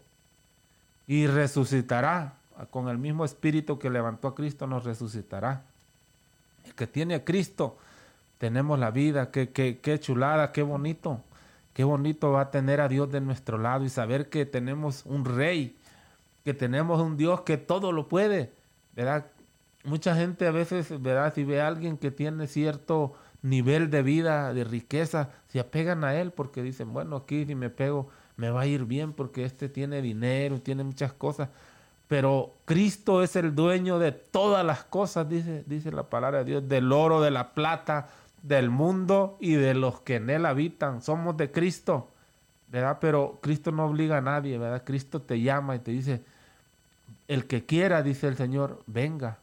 [1.08, 2.36] y resucitará.
[2.72, 5.64] Con el mismo Espíritu que levantó a Cristo nos resucitará.
[6.66, 7.78] El que tiene a Cristo,
[8.38, 11.22] tenemos la vida, qué, qué, qué chulada, qué bonito.
[11.74, 15.24] Qué bonito va a tener a Dios de nuestro lado y saber que tenemos un
[15.24, 15.78] rey,
[16.44, 18.52] que tenemos un Dios que todo lo puede,
[18.96, 19.28] ¿verdad?
[19.84, 21.34] Mucha gente a veces, ¿verdad?
[21.34, 26.16] Si ve a alguien que tiene cierto nivel de vida, de riqueza, se apegan a
[26.16, 29.70] él porque dicen, bueno, aquí si me pego me va a ir bien porque este
[29.70, 31.50] tiene dinero, tiene muchas cosas.
[32.08, 36.68] Pero Cristo es el dueño de todas las cosas, dice, dice la palabra de Dios,
[36.68, 38.08] del oro, de la plata,
[38.42, 41.02] del mundo y de los que en él habitan.
[41.02, 42.10] Somos de Cristo,
[42.70, 42.98] ¿verdad?
[43.00, 44.84] Pero Cristo no obliga a nadie, ¿verdad?
[44.86, 46.24] Cristo te llama y te dice,
[47.28, 49.38] el que quiera, dice el Señor, venga.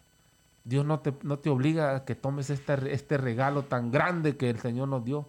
[0.66, 4.50] Dios no te, no te obliga a que tomes este, este regalo tan grande que
[4.50, 5.26] el Señor nos dio.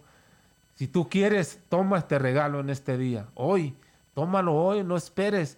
[0.74, 3.74] Si tú quieres, toma este regalo en este día, hoy,
[4.14, 5.56] tómalo hoy, no esperes.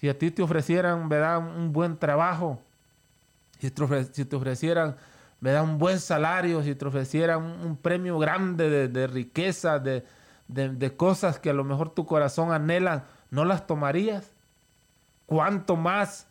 [0.00, 1.38] Si a ti te ofrecieran, ¿verdad?
[1.38, 2.60] Un buen trabajo,
[3.58, 4.96] si te ofrecieran
[5.40, 10.04] me da un buen salario, si te ofreciera un, premio grande de, riqueza, de,
[10.48, 14.32] de, cosas que a lo mejor tu corazón anhela, ¿no las tomarías?
[15.26, 16.26] ¿Cuánto más,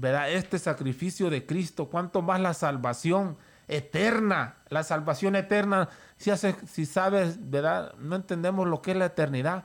[0.00, 1.86] verdad, este sacrificio de Cristo?
[1.86, 3.36] ¿Cuánto más la salvación
[3.66, 4.56] eterna?
[4.68, 7.94] La salvación eterna, si, hace, si sabes, ¿verdad?
[7.98, 9.64] No entendemos lo que es la eternidad.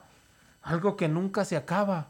[0.62, 2.08] Algo que nunca se acaba.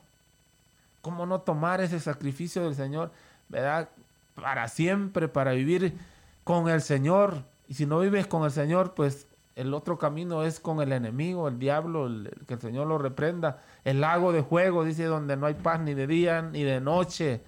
[1.02, 3.12] ¿Cómo no tomar ese sacrificio del Señor,
[3.48, 3.90] ¿verdad?
[4.34, 5.98] Para siempre, para vivir
[6.44, 7.42] con el Señor.
[7.68, 11.48] Y si no vives con el Señor, pues el otro camino es con el enemigo,
[11.48, 12.08] el diablo,
[12.46, 13.60] que el Señor lo reprenda.
[13.84, 17.42] El lago de juego, dice, donde no hay paz ni de día ni de noche.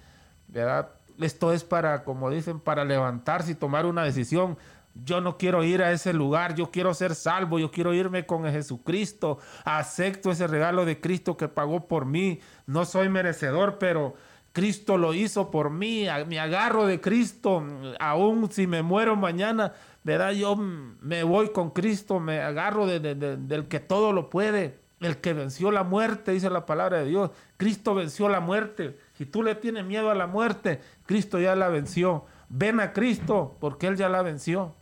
[0.47, 0.89] ¿Verdad?
[1.19, 4.57] Esto es para, como dicen, para levantarse y tomar una decisión.
[4.93, 8.45] Yo no quiero ir a ese lugar, yo quiero ser salvo, yo quiero irme con
[8.45, 9.37] Jesucristo.
[9.63, 12.39] Acepto ese regalo de Cristo que pagó por mí.
[12.65, 14.15] No soy merecedor, pero
[14.57, 17.63] Cristo lo hizo por mí, me agarro de Cristo,
[17.99, 19.73] aún si me muero mañana,
[20.03, 20.31] ¿verdad?
[20.31, 25.69] Yo me voy con Cristo, me agarro del que todo lo puede, el que venció
[25.69, 27.29] la muerte, dice la palabra de Dios.
[27.57, 28.97] Cristo venció la muerte.
[29.17, 32.25] Si tú le tienes miedo a la muerte, Cristo ya la venció.
[32.49, 34.75] Ven a Cristo porque Él ya la venció.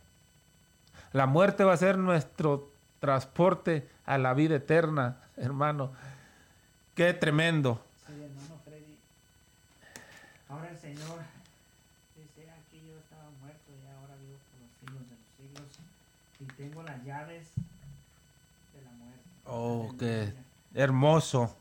[1.12, 2.70] La muerte va a ser nuestro
[3.00, 5.92] transporte a la vida eterna, hermano.
[6.94, 7.80] Qué tremendo.
[10.48, 11.18] Ahora el Señor
[12.14, 15.80] dice, aquí yo estaba muerto y ahora vivo por los siglos de los siglos
[16.40, 17.48] y tengo las llaves
[18.74, 19.22] de la muerte.
[19.46, 20.32] Oh, qué
[20.74, 21.56] hermoso.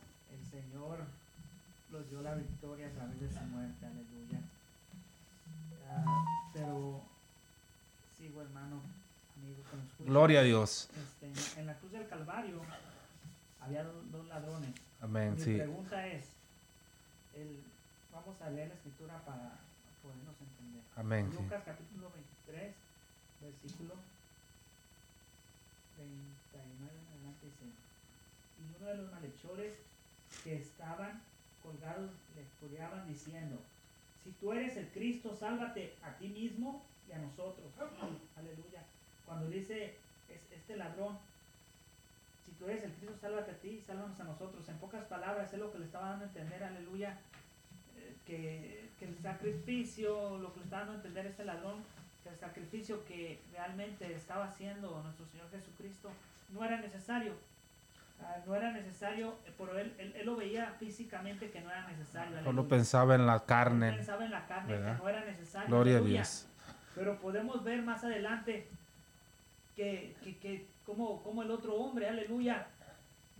[1.95, 4.41] Los dio la victoria a través de su muerte, aleluya.
[5.89, 7.01] Ah, pero
[8.17, 8.81] sigo hermano,
[9.37, 10.89] amigo, con Gloria a Dios.
[10.93, 12.59] Este, en la cruz del Calvario
[13.61, 14.71] había dos, ladrones.
[14.99, 15.55] Amén, Mi sí.
[15.55, 16.25] pregunta es,
[17.33, 17.63] el,
[18.11, 19.53] vamos a leer la escritura para
[20.03, 20.83] podernos entender.
[20.97, 21.31] Amén.
[21.33, 22.75] Lucas capítulo 23,
[23.39, 23.93] versículo
[25.97, 27.71] 29 en adelante dice,
[28.59, 29.77] y uno de los malhechores
[30.43, 31.21] que estaban
[31.65, 33.59] colgados le coreaban diciendo,
[34.23, 37.67] si tú eres el Cristo, sálvate a ti mismo y a nosotros.
[38.35, 38.83] Aleluya.
[39.25, 39.95] Cuando dice
[40.51, 41.17] este ladrón,
[42.45, 44.67] si tú eres el Cristo, sálvate a ti, sálvanos a nosotros.
[44.69, 47.17] En pocas palabras, es lo que le estaba dando a entender, aleluya,
[47.97, 51.83] eh, que, que el sacrificio, lo que le estaba dando a entender este ladrón,
[52.23, 56.09] que el sacrificio que realmente estaba haciendo nuestro Señor Jesucristo
[56.49, 57.33] no era necesario
[58.45, 62.43] no era necesario, pero él, él, lo veía físicamente que no era necesario.
[62.43, 63.93] Solo pensaba en la carne.
[63.93, 65.67] pensaba en la carne, que no era necesario.
[65.67, 66.47] Gloria a Dios.
[66.95, 68.67] Pero podemos ver más adelante
[69.75, 72.67] que, que, que como, como el otro hombre, aleluya,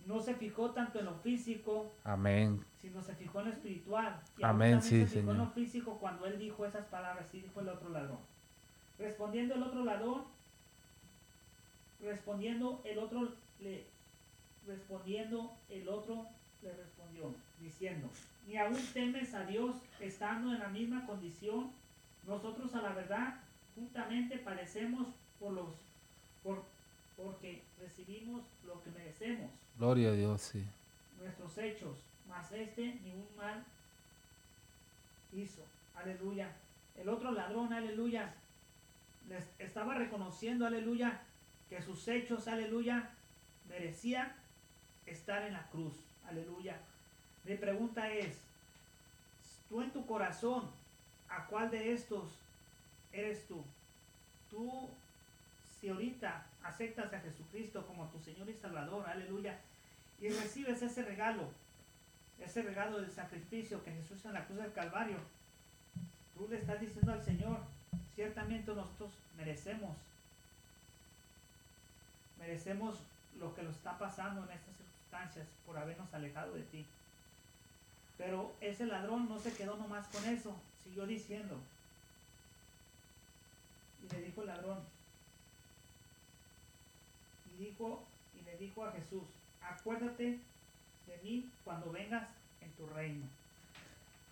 [0.06, 4.20] no se fijó tanto en lo físico, amén, sino se fijó en lo espiritual.
[4.38, 7.62] Y amén, sí, se fijó en lo físico cuando él dijo esas palabras, y dijo
[7.62, 8.20] el otro ladrón.
[9.00, 10.24] Respondiendo el otro ladrón,
[12.02, 13.86] respondiendo el otro le,
[14.68, 16.26] Respondiendo, el otro
[16.62, 18.10] le respondió, diciendo,
[18.48, 21.72] ni aún temes a Dios estando en la misma condición.
[22.26, 23.40] Nosotros a la verdad
[23.76, 25.08] juntamente padecemos
[25.40, 25.70] por los,
[26.44, 26.64] por,
[27.16, 29.52] porque recibimos lo que merecemos.
[29.78, 30.64] Gloria a Dios, sí.
[31.20, 31.98] Nuestros hechos,
[32.28, 33.64] mas este ni un mal
[35.34, 35.62] hizo.
[35.96, 36.52] Aleluya.
[36.98, 38.34] El otro ladrón, aleluya,
[39.30, 41.22] les estaba reconociendo, aleluya,
[41.70, 43.10] que sus hechos, aleluya,
[43.68, 44.34] merecían
[45.06, 45.94] estar en la cruz.
[46.28, 46.78] Aleluya.
[47.44, 48.38] Mi pregunta es,
[49.70, 50.70] tú en tu corazón,
[51.30, 52.24] ¿a cuál de estos
[53.12, 53.64] eres tú?
[54.50, 54.90] Tú,
[55.80, 59.60] si ahorita aceptas a Jesucristo como tu Señor y Salvador, aleluya,
[60.20, 61.44] y recibes ese regalo,
[62.40, 65.18] ese regalo del sacrificio que Jesús en la cruz del Calvario,
[66.36, 67.60] tú le estás diciendo al Señor,
[68.16, 69.96] ciertamente nosotros merecemos,
[72.40, 73.00] merecemos
[73.40, 74.52] lo que nos está pasando en
[75.24, 76.86] estas por habernos alejado de ti.
[78.18, 81.60] Pero ese ladrón no se quedó nomás con eso, siguió diciendo.
[84.04, 84.80] Y le dijo el ladrón,
[87.52, 88.04] y dijo,
[88.40, 89.24] y le dijo a Jesús,
[89.62, 90.40] acuérdate
[91.08, 92.28] de mí cuando vengas
[92.62, 93.26] en tu reino.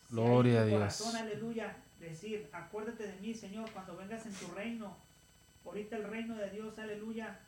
[0.10, 1.16] Gloria a Dios.
[1.16, 4.96] aleluya, decir, acuérdate de mí, Señor, cuando vengas en tu reino.
[5.66, 7.40] Ahorita el reino de Dios, aleluya,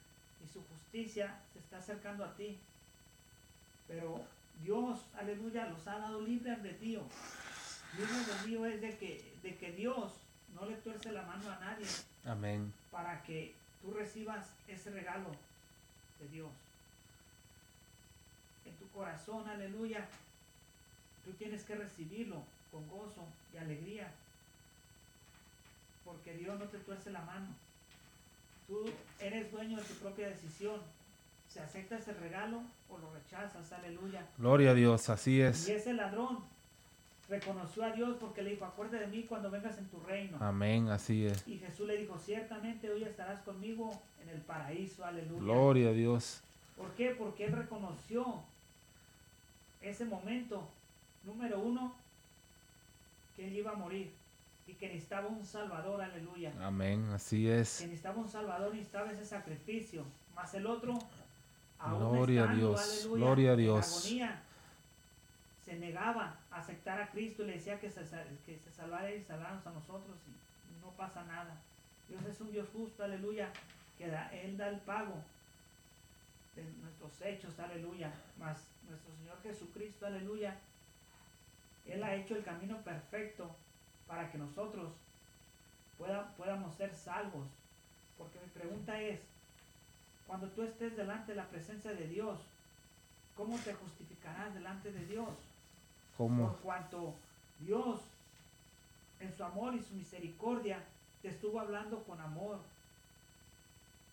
[0.43, 2.57] y su justicia se está acercando a ti.
[3.87, 4.21] Pero
[4.61, 7.01] Dios, aleluya, los ha dado libre albedrío.
[7.97, 10.13] Libre albedrío es de que, de que Dios
[10.53, 11.85] no le tuerce la mano a nadie.
[12.25, 12.73] Amén.
[12.91, 15.29] Para que tú recibas ese regalo
[16.19, 16.51] de Dios.
[18.65, 20.07] En tu corazón, aleluya,
[21.23, 24.11] tú tienes que recibirlo con gozo y alegría.
[26.03, 27.47] Porque Dios no te tuerce la mano.
[28.67, 28.85] Tú
[29.19, 30.81] eres dueño de tu propia decisión
[31.55, 34.27] si aceptas el regalo o lo rechazas, aleluya.
[34.37, 35.69] Gloria a Dios, así es.
[35.69, 36.39] Y ese ladrón
[37.29, 40.37] reconoció a Dios porque le dijo, acuérdate de mí cuando vengas en tu reino.
[40.41, 41.47] Amén, así es.
[41.47, 43.89] Y Jesús le dijo, ciertamente hoy estarás conmigo
[44.21, 45.39] en el paraíso, aleluya.
[45.39, 46.41] Gloria a Dios.
[46.75, 47.15] ¿Por qué?
[47.17, 48.43] Porque él reconoció
[49.81, 50.67] ese momento,
[51.23, 51.95] número uno,
[53.37, 54.11] que él iba a morir
[54.67, 56.51] y que necesitaba un salvador, aleluya.
[56.59, 57.77] Amén, así es.
[57.77, 60.03] Que necesitaba un salvador, y necesitaba ese sacrificio.
[60.35, 60.99] Más el otro,
[61.83, 64.05] Gloria a Dios, gloria a Dios.
[64.05, 64.41] Agonía,
[65.63, 68.01] se negaba a aceptar a Cristo y le decía que se,
[68.45, 71.55] que se salvara y salvarnos a nosotros y no pasa nada.
[72.07, 73.51] Dios es un Dios justo, aleluya,
[73.97, 75.23] que Él da el pago
[76.55, 78.13] de nuestros hechos, aleluya.
[78.39, 80.57] Mas nuestro Señor Jesucristo, aleluya,
[81.85, 83.55] Él ha hecho el camino perfecto
[84.07, 84.93] para que nosotros
[85.97, 87.47] pueda, podamos ser salvos.
[88.17, 89.19] Porque mi pregunta es,
[90.27, 92.39] cuando tú estés delante de la presencia de Dios,
[93.35, 95.29] ¿cómo te justificarás delante de Dios?
[96.17, 96.49] ¿Cómo?
[96.49, 97.13] Por cuanto
[97.59, 98.01] Dios,
[99.19, 100.83] en su amor y su misericordia,
[101.21, 102.59] te estuvo hablando con amor,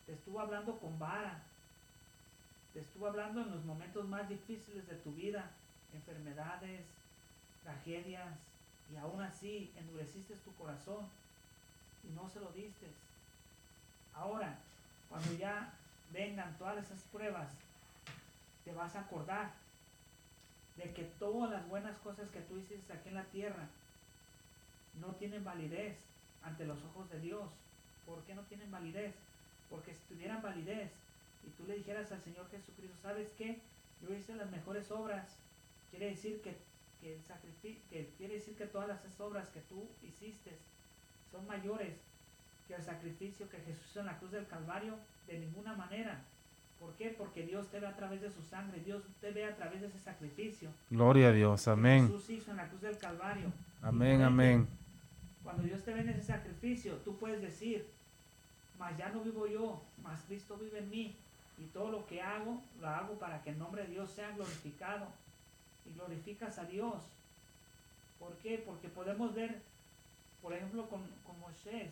[0.06, 1.42] te estuvo hablando con vara,
[2.74, 5.50] te estuvo hablando en los momentos más difíciles de tu vida,
[5.94, 6.82] enfermedades,
[7.62, 8.34] tragedias,
[8.92, 11.06] y aún así endureciste tu corazón
[12.04, 12.86] y no se lo diste.
[14.14, 14.58] Ahora,
[15.08, 15.72] cuando ya
[16.12, 17.48] vengan todas esas pruebas,
[18.64, 19.52] te vas a acordar
[20.76, 23.68] de que todas las buenas cosas que tú hiciste aquí en la tierra
[25.00, 25.96] no tienen validez
[26.42, 27.50] ante los ojos de Dios.
[28.06, 29.14] ¿Por qué no tienen validez?
[29.70, 30.90] Porque si tuvieran validez
[31.46, 33.58] y tú le dijeras al Señor Jesucristo, ¿sabes qué?
[34.02, 35.28] Yo hice las mejores obras.
[35.90, 36.56] Quiere decir que,
[37.00, 40.56] que, el que quiere decir que todas las obras que tú hiciste
[41.30, 41.94] son mayores
[42.66, 44.96] que el sacrificio que Jesús hizo en la cruz del Calvario
[45.26, 46.20] de ninguna manera.
[46.78, 47.14] ¿Por qué?
[47.16, 49.86] Porque Dios te ve a través de su sangre, Dios te ve a través de
[49.86, 50.68] ese sacrificio.
[50.90, 52.08] Gloria a Dios, que amén.
[52.08, 53.52] Jesús hizo en la cruz del Calvario.
[53.80, 54.66] Amén, amén.
[55.44, 57.86] Cuando Dios te ve en ese sacrificio, tú puedes decir,
[58.78, 61.16] mas ya no vivo yo, mas Cristo vive en mí.
[61.58, 65.06] Y todo lo que hago, lo hago para que el nombre de Dios sea glorificado.
[65.86, 66.96] Y glorificas a Dios.
[68.18, 68.62] ¿Por qué?
[68.64, 69.60] Porque podemos ver,
[70.40, 71.90] por ejemplo, con, con Moisés.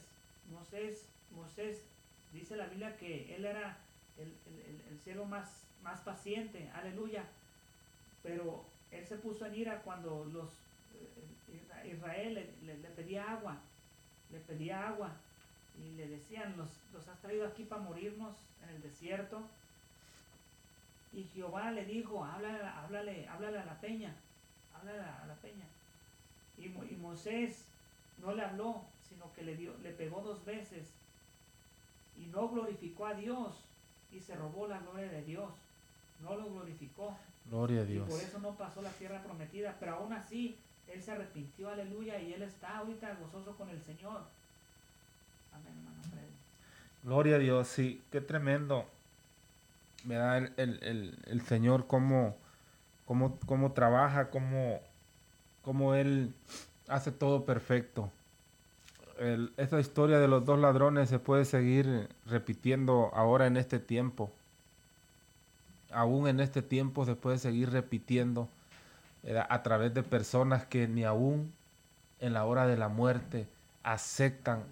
[0.51, 1.83] Moisés, Moisés,
[2.33, 3.77] dice la Biblia que él era
[4.19, 7.25] el, el, el- siervo más, más paciente, aleluya.
[8.23, 10.51] Pero él se puso en ira cuando los
[10.95, 13.57] eh, Isra- Israel le, le- pedía agua,
[14.33, 15.11] le pedía agua
[15.79, 19.43] y le decían, los, los has traído aquí para morirnos en el desierto.
[21.13, 24.15] Y Jehová le dijo, háblale, háblale, háblale a la peña,
[24.75, 25.65] háblale a la peña.
[26.59, 27.65] Y, y Moisés
[28.19, 30.89] no le habló, sino que le, dio, le pegó dos veces
[32.17, 33.55] y no glorificó a Dios
[34.13, 35.51] y se robó la gloria de Dios.
[36.23, 37.17] No lo glorificó.
[37.47, 38.09] Gloria a Y Dios.
[38.09, 40.57] por eso no pasó la tierra prometida, pero aún así
[40.89, 44.23] él se arrepintió, aleluya, y él está ahorita gozoso con el Señor.
[45.53, 46.33] Amén, hermano Freddy.
[47.05, 48.87] Gloria a Dios, sí, qué tremendo.
[50.05, 50.39] ¿Verdad?
[50.39, 52.37] El, el, el, el Señor cómo,
[53.07, 54.81] cómo, cómo trabaja, cómo,
[55.63, 56.33] cómo Él
[56.89, 58.11] hace todo perfecto.
[59.21, 64.33] El- esa historia de los dos ladrones se puede seguir repitiendo ahora en este tiempo.
[65.93, 68.49] Aún en este tiempo se puede seguir repitiendo
[69.23, 69.47] ¿verdad?
[69.51, 71.53] a través de personas que ni aún
[72.21, 73.47] en la hora de la muerte
[73.83, 74.63] aceptan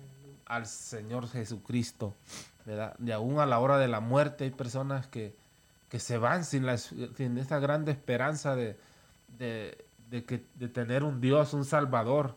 [0.47, 2.15] al Señor Jesucristo,
[2.65, 2.95] ¿verdad?
[3.05, 5.35] Y aún a la hora de la muerte hay personas que,
[5.91, 8.79] que se van sin, la, sin esa grande esperanza de,
[9.39, 9.77] de,
[10.11, 12.35] de que, de tener un Dios, un Salvador.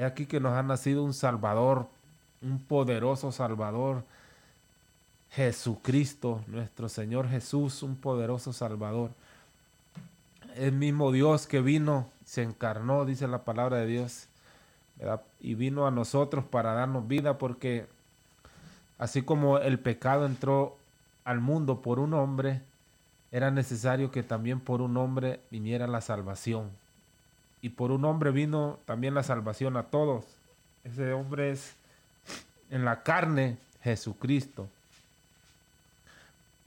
[0.00, 1.86] Es aquí que nos ha nacido un Salvador,
[2.40, 4.02] un poderoso Salvador,
[5.32, 9.10] Jesucristo, nuestro Señor Jesús, un poderoso Salvador.
[10.56, 14.26] El mismo Dios que vino, se encarnó, dice la palabra de Dios,
[15.38, 17.86] y vino a nosotros para darnos vida porque
[18.96, 20.78] así como el pecado entró
[21.26, 22.62] al mundo por un hombre,
[23.32, 26.70] era necesario que también por un hombre viniera la salvación.
[27.62, 30.24] Y por un hombre vino también la salvación a todos.
[30.84, 31.74] Ese hombre es
[32.70, 34.68] en la carne Jesucristo.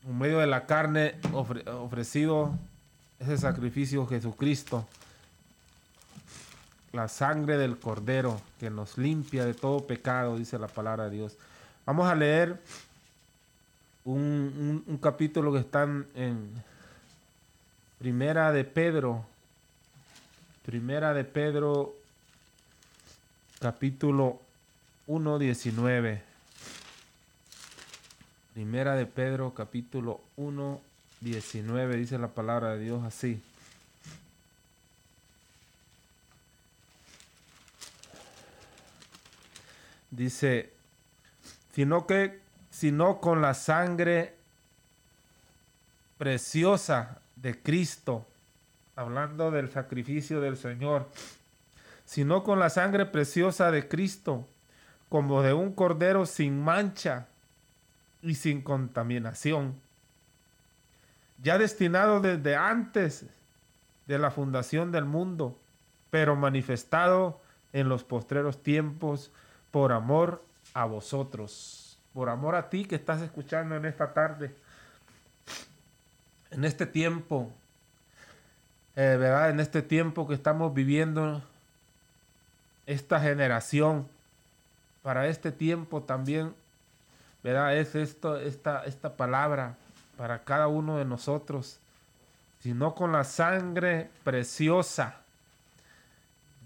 [0.05, 2.53] En medio de la carne ofre- ofrecido
[3.19, 4.85] ese sacrificio Jesucristo
[6.91, 11.35] la sangre del cordero que nos limpia de todo pecado, dice la palabra de Dios.
[11.87, 12.61] Vamos a leer
[14.05, 16.51] un, un- capítulo que está en
[17.97, 19.25] Primera de Pedro.
[20.65, 21.93] Primera de Pedro,
[23.59, 24.39] capítulo
[25.07, 26.23] 1, 19.
[28.53, 30.79] Primera de Pedro, capítulo 1,
[31.19, 33.43] 19, dice la palabra de Dios así.
[40.11, 40.71] Dice,
[41.73, 42.39] sino que,
[42.71, 44.33] sino con la sangre
[46.17, 48.25] preciosa de Cristo,
[48.95, 51.09] hablando del sacrificio del Señor,
[52.05, 54.47] sino con la sangre preciosa de Cristo,
[55.09, 57.27] como de un cordero sin mancha
[58.21, 59.75] y sin contaminación,
[61.41, 63.25] ya destinado desde antes
[64.07, 65.59] de la fundación del mundo,
[66.09, 67.41] pero manifestado
[67.73, 69.31] en los postreros tiempos
[69.71, 74.55] por amor a vosotros, por amor a ti que estás escuchando en esta tarde,
[76.51, 77.51] en este tiempo,
[78.95, 79.49] eh, ¿verdad?
[79.49, 81.41] En este tiempo que estamos viviendo,
[82.85, 84.07] esta generación,
[85.01, 86.53] para este tiempo también,
[87.43, 87.75] ¿verdad?
[87.75, 89.75] Es esto, esta, esta palabra
[90.17, 91.79] para cada uno de nosotros,
[92.61, 95.17] sino con la sangre preciosa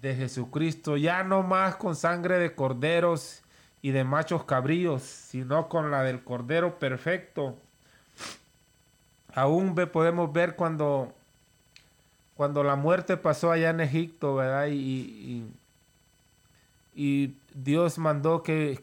[0.02, 3.42] de Jesucristo, ya no más con sangre de corderos
[3.82, 7.58] y de machos cabríos, sino con la del cordero perfecto.
[9.34, 11.14] Aún podemos ver cuando,
[12.38, 14.68] cuando la muerte pasó allá en Egipto, ¿verdad?
[14.68, 15.44] Y,
[16.96, 18.80] y- Dios mandó que,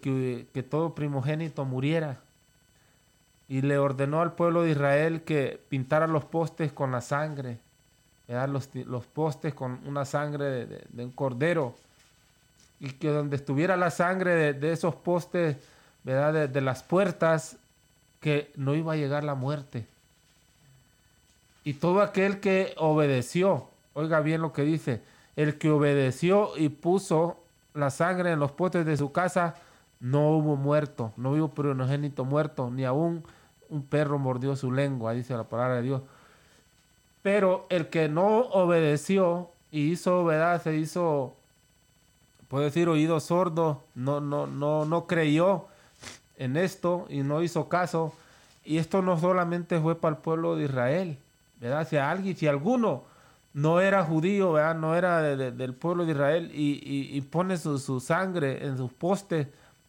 [0.53, 2.19] que- todo primogénito muriera.
[3.49, 7.59] Y le ordenó al pueblo de Israel que pintara los postes con la sangre.
[8.27, 8.49] ¿verdad?
[8.49, 11.75] Los, los postes con una sangre de, de- un cordero.
[12.81, 15.57] Y que donde estuviera la sangre de, de esos postes,
[16.03, 16.49] ¿verdad?
[16.49, 17.57] De las puertas,
[18.21, 19.87] que no iba a llegar la muerte.
[21.65, 25.03] Y todo aquel que obedeció, oiga bien lo que dice,
[25.35, 27.39] el que obedeció y puso
[27.73, 29.55] la sangre en los postes de su casa,
[29.99, 33.25] no hubo muerto, no hubo primogénito muerto, ni aún
[33.71, 36.03] un perro mordió su lengua, dice la palabra de Dios.
[37.23, 40.63] Pero el que no obedeció y hizo, ¿verdad?
[40.63, 41.35] Se hizo,
[42.49, 45.67] puedo decir, oído sordo, no, no, no, no creyó
[46.37, 48.13] en esto y no hizo caso.
[48.65, 51.19] Y esto no solamente fue para el pueblo de Israel,
[51.65, 51.89] ¿verdad?
[51.89, 53.05] Si alguien, si alguno
[53.55, 54.75] no era judío, ¿verdad?
[54.75, 59.47] No era del pueblo de Israel y, pone su, sangre en sus postes,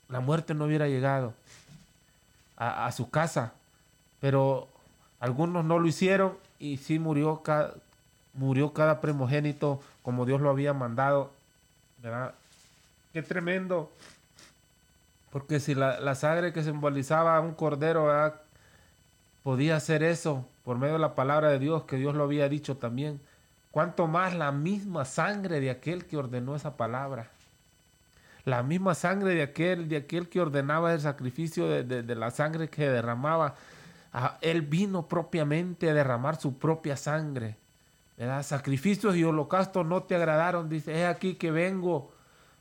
[0.08, 1.34] la muerte no hubiera llegado
[2.56, 3.54] a, su casa.
[4.22, 4.70] Pero
[5.20, 7.74] algunos no lo hicieron y sí murió cada,
[8.34, 11.34] murió cada primogénito como Dios lo había mandado,
[12.02, 12.34] ¿verdad?
[13.12, 13.92] Qué tremendo.
[15.30, 18.34] Porque si la, la sangre que simbolizaba a un cordero,
[19.44, 22.76] podía hacer eso por medio de la palabra de Dios, que Dios lo había dicho
[22.76, 23.22] también.
[23.72, 27.30] Cuanto más la misma sangre de aquel que ordenó esa palabra.
[28.43, 32.89] La misma sangre de aquel, de aquel que ordenaba el sacrificio de, la sangre que
[32.89, 33.55] derramaba.
[34.11, 37.57] Ah, él vino propiamente a derramar su propia sangre.
[38.18, 38.43] ¿verdad?
[38.43, 40.68] Sacrificios y holocaustos no te agradaron.
[40.68, 42.11] Dice, es aquí que vengo,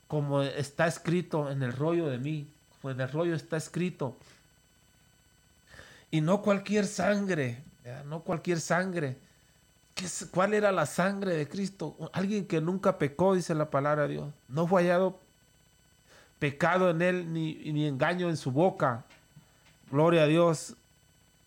[0.09, 2.49] como está escrito en el rollo de mí.
[2.83, 4.17] Pues en el rollo está escrito
[6.15, 7.65] y no cualquier sangre,
[8.05, 9.17] no cualquier sangre.
[9.95, 11.97] ¿Qué, ¿Cuál era la sangre de Cristo?
[12.13, 14.33] Alguien que nunca pecó, dice la palabra de Dios.
[14.49, 15.19] No fue hallado
[16.39, 19.05] pecado en él ni, ni engaño en su boca.
[19.91, 20.75] Gloria a Dios.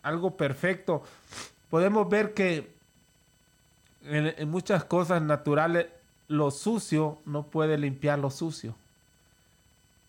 [0.04, 1.04] Algo perfecto.
[1.70, 2.72] Podemos ver que
[4.04, 5.88] en, en muchas cosas naturales
[6.28, 8.76] lo sucio no puede limpiar lo sucio.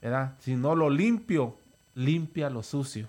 [0.00, 0.34] ¿verdad?
[0.40, 1.56] Si no lo limpio,
[1.94, 3.08] limpia lo sucio.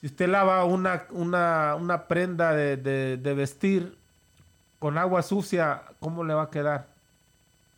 [0.00, 3.98] Si usted lava una, una, prenda de, vestir
[4.78, 6.86] con agua sucia, ¿cómo le va a quedar?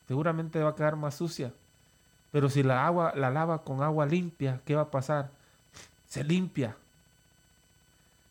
[0.06, 1.52] Seguramente va a quedar más sucia.
[2.30, 5.30] Pero si la agua la lava con agua limpia, ¿qué va a pasar?
[6.08, 6.76] Se limpia.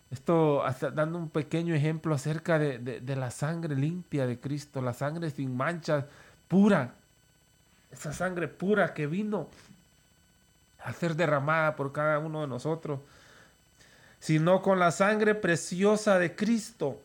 [0.10, 0.64] Esto
[0.94, 5.56] dando un pequeño ejemplo acerca de, de, la sangre limpia de Cristo, la sangre sin
[5.56, 6.06] manchas,
[6.48, 6.94] pura.
[7.92, 9.50] Esa sangre pura que vino
[10.84, 13.02] a ser derramada por cada uno de nosotros
[14.22, 17.02] sino con la sangre preciosa de Cristo,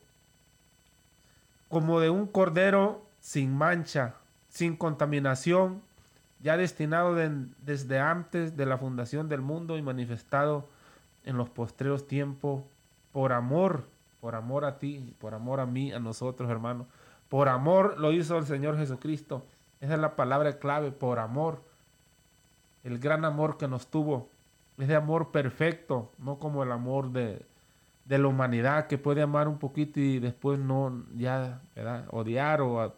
[1.69, 4.15] como de un cordero sin mancha,
[4.51, 5.81] sin contaminación,
[6.41, 10.69] ya destinado desde antes de la fundación del mundo y manifestado
[11.25, 12.63] en los postreros tiempos,
[13.13, 13.85] por amor,
[14.21, 16.87] por amor a ti, por amor a mí, a nosotros, hermanos.
[17.31, 19.43] Por amor lo hizo el Señor Jesucristo.
[19.81, 21.63] Esa es la palabra clave, por amor.
[22.85, 24.29] El gran amor que nos tuvo
[24.79, 27.45] es de amor perfecto, no como el amor de,
[28.07, 32.05] la humanidad que puede amar un poquito y después no, ya, ¿verdad?
[32.11, 32.95] Odiar o,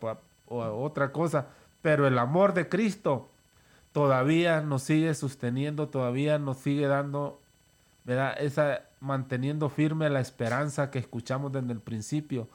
[0.47, 1.47] otra cosa.
[1.83, 3.31] Pero el amor de Cristo
[3.93, 7.41] todavía nos sigue sosteniendo, todavía nos sigue dando,
[8.05, 8.35] ¿verdad?
[8.39, 12.49] Esa, manteniendo firme la esperanza que escuchamos desde el principio.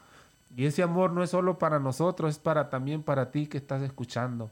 [0.56, 3.82] Y ese amor no es solo para nosotros, es para también para ti que estás
[3.82, 4.52] escuchando.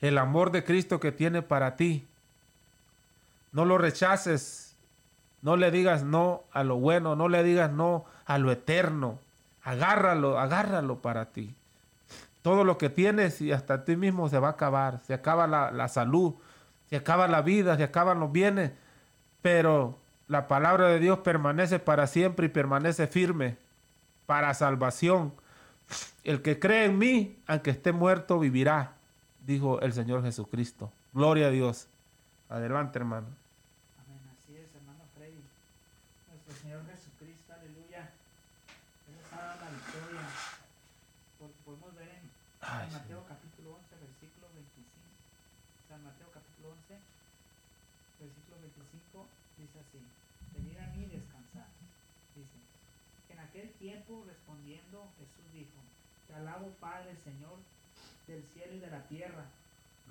[0.00, 2.06] El amor de Cristo que tiene para ti
[3.52, 4.76] no lo rechaces.
[5.42, 9.18] No le digas no a lo bueno, no le digas no a lo eterno.
[9.62, 11.54] Agárralo, agárralo para ti.
[12.42, 15.00] Todo lo que tienes y hasta ti mismo se va a acabar.
[15.00, 16.34] Se acaba la, la salud,
[16.88, 18.72] se acaba la vida, se acaban los bienes.
[19.42, 19.98] Pero
[20.28, 23.56] la palabra de Dios permanece para siempre y permanece firme
[24.26, 25.32] para salvación.
[26.22, 28.92] El que cree en mí, aunque esté muerto, vivirá,
[29.46, 30.92] dijo el Señor Jesucristo.
[31.12, 31.88] Gloria a Dios.
[32.48, 33.39] Adelante, hermano.
[56.40, 57.58] Alabo Padre Señor
[58.26, 59.44] del cielo y de la tierra,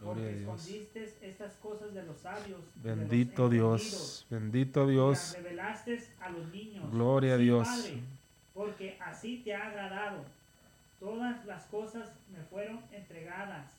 [0.03, 2.61] porque escondiste estas cosas de los sabios.
[2.75, 5.17] Bendito Dios, bendito Dios.
[5.17, 6.91] Las revelaste a los niños.
[6.91, 7.67] Gloria a Dios.
[8.53, 10.25] porque así te ha agradado.
[10.99, 13.71] Todas las cosas me fueron entregadas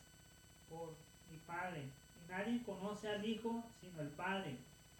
[0.71, 0.95] por
[1.31, 1.83] mi Padre.
[1.83, 4.57] Y nadie conoce al Hijo sino el Padre.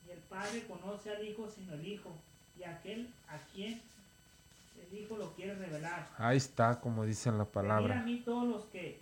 [0.07, 2.11] Y el Padre conoce al Hijo sino el Hijo.
[2.59, 3.81] Y aquel a quien
[4.83, 6.09] el Hijo lo quiere revelar.
[6.18, 8.01] Ahí está, como dice en la palabra.
[8.01, 9.01] a mí todos los que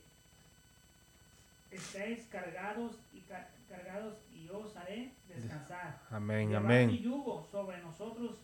[1.70, 3.20] estéis cargados y
[3.68, 6.00] cargados y yo os haré descansar.
[6.10, 6.88] Amén, amén.
[6.88, 8.36] mi yugo sobre nosotros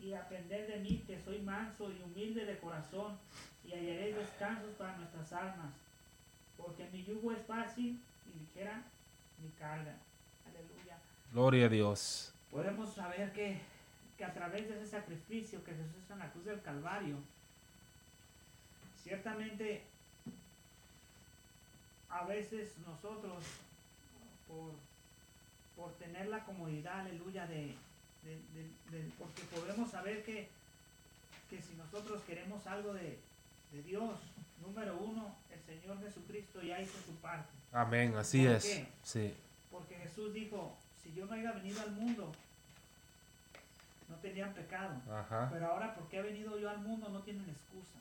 [0.00, 3.18] y aprender de mí que soy manso y humilde de corazón
[3.64, 5.72] y hallaréis descansos para nuestras almas.
[6.56, 8.82] Porque mi yugo es fácil y ligera
[9.42, 9.96] mi carga.
[10.46, 10.98] Aleluya.
[11.32, 12.32] Gloria a Dios.
[12.50, 13.60] podemos saber que,
[14.16, 17.16] que a través de ese sacrificio que Jesús hizo en la cruz del Calvario,
[19.02, 19.82] ciertamente
[22.08, 23.42] a veces nosotros,
[24.48, 24.72] por,
[25.76, 27.74] por tener la comodidad, aleluya, de,
[28.24, 30.48] de- de- de- porque podemos saber que,
[31.50, 33.18] que si nosotros queremos algo de,
[33.72, 34.18] de Dios,
[34.64, 37.50] número uno, el Señor Jesucristo ya hizo su parte.
[37.72, 38.64] Amén, así ¿Por es.
[38.64, 38.88] qué?
[39.02, 39.34] Sí.
[39.70, 42.32] Porque Jesús dijo, si yo no haya venido al mundo,
[44.08, 44.94] no tenían pecado.
[45.10, 45.48] Ajá.
[45.52, 47.98] Pero ahora porque he venido yo al mundo no tienen excusa.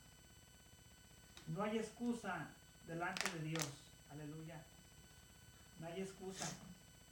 [1.47, 2.47] No hay excusa
[2.88, 3.70] delante de Dios.
[4.12, 4.62] Aleluya.
[5.80, 6.47] No hay excusa.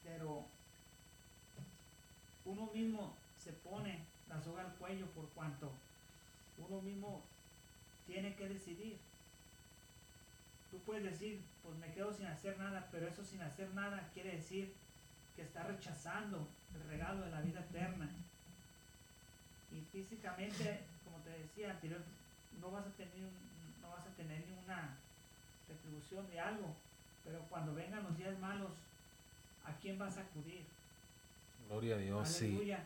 [0.03, 0.45] Pero
[2.45, 5.71] uno mismo se pone la soga al cuello por cuanto
[6.57, 7.21] uno mismo
[8.05, 8.97] tiene que decidir.
[10.71, 14.35] Tú puedes decir, pues me quedo sin hacer nada, pero eso sin hacer nada quiere
[14.35, 14.73] decir
[15.35, 18.09] que está rechazando el regalo de la vida eterna.
[19.73, 22.01] Y físicamente, como te decía anterior,
[22.61, 23.29] no vas a tener,
[23.81, 24.97] no vas a tener ninguna
[25.67, 26.75] retribución de algo,
[27.23, 28.71] pero cuando vengan los días malos,
[29.65, 30.63] ¿a quién vas a acudir?
[31.67, 32.45] Gloria a Dios, sí.
[32.45, 32.83] aleluya.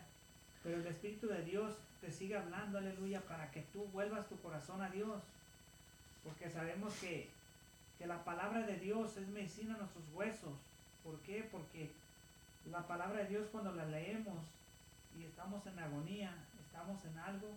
[0.62, 4.80] Pero el Espíritu de Dios te sigue hablando, aleluya, para que tú vuelvas tu corazón
[4.82, 5.22] a Dios.
[6.24, 7.28] Porque sabemos que,
[7.98, 10.52] que la palabra de Dios es medicina a nuestros huesos.
[11.04, 11.48] ¿Por qué?
[11.50, 11.90] Porque
[12.70, 14.44] la palabra de Dios cuando la leemos
[15.18, 16.34] y estamos en agonía,
[16.68, 17.48] estamos en algo,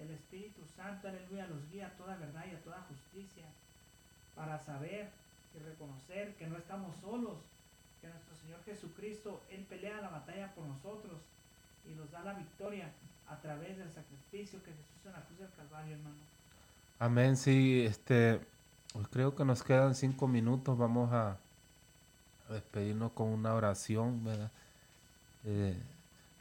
[0.00, 3.44] el Espíritu Santo, aleluya, los guía a toda verdad y a toda justicia
[4.34, 5.10] para saber
[5.54, 7.38] y reconocer que no estamos solos,
[8.00, 11.20] que nuestro Señor Jesucristo, Él pelea la batalla por nosotros
[11.88, 12.90] y nos da la victoria
[13.28, 16.16] a través del sacrificio que Jesús en la cruz del Calvario, hermano.
[16.98, 18.40] Amén, sí, este,
[18.92, 21.36] pues creo que nos quedan cinco minutos, vamos a,
[22.48, 24.50] a despedirnos con una oración, ¿verdad?
[25.44, 25.76] Eh,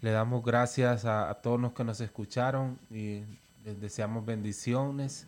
[0.04, 3.24] le damos gracias a, a todos los que nos escucharon y
[3.64, 5.28] les deseamos bendiciones,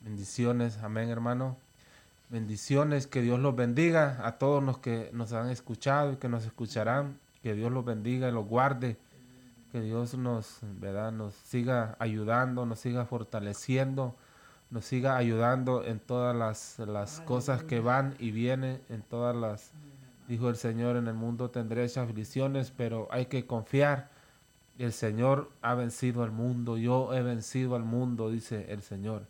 [0.00, 1.58] bendiciones, amén hermano,
[2.30, 6.46] bendiciones, que Dios los bendiga a todos los que nos han escuchado y que nos
[6.46, 8.96] escucharán, que Dios los bendiga y los guarde.
[9.70, 11.12] Que Dios nos, ¿verdad?
[11.12, 14.16] nos siga ayudando, nos siga fortaleciendo,
[14.70, 19.70] nos siga ayudando en todas las, las cosas que van y vienen, en todas las,
[20.30, 24.08] dijo el Señor, en el mundo tendréis aflicciones, pero hay que confiar.
[24.78, 29.24] El Señor ha vencido al mundo, yo he vencido al mundo, dice el Señor.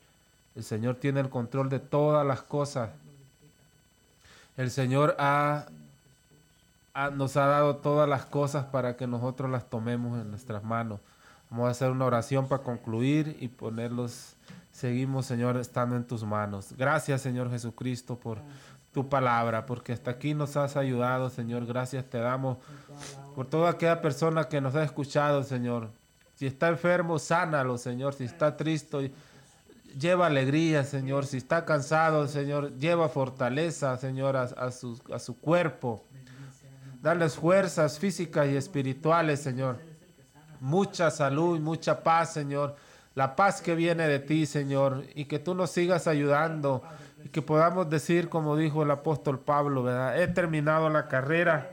[0.55, 2.91] El Señor tiene el control de todas las cosas.
[4.59, 5.67] El Señor ha-
[7.15, 11.01] nos ha dado todas las cosas para que nosotros las tomemos en nuestras manos.
[11.49, 14.35] Vamos a hacer una oración para concluir y ponerlos.
[14.71, 16.75] Seguimos, Señor, estando en tus manos.
[16.77, 18.39] Gracias, Señor Jesucristo, por
[18.93, 21.67] tu palabra, porque hasta aquí nos has ayudado, Señor.
[21.67, 22.59] Gracias te damos
[23.35, 25.91] por toda aquella persona que nos ha escuchado, Señor.
[26.35, 28.15] Si está enfermo, sánalo, Señor.
[28.15, 29.13] Si está triste,
[29.99, 31.27] lleva alegría, Señor.
[31.27, 36.03] Si está cansado, Señor, lleva fortaleza, Señor, a, su, a su cuerpo.
[37.01, 39.79] Darles fuerzas físicas y espirituales, Señor.
[40.61, 42.77] Mucha salud mucha paz, Señor.
[43.15, 45.05] La paz que viene de ti, Señor.
[45.15, 46.83] Y que tú nos sigas ayudando.
[47.33, 49.85] Que podamos decir, como dijo el apóstol Pablo.
[50.15, 51.71] He terminado la carrera.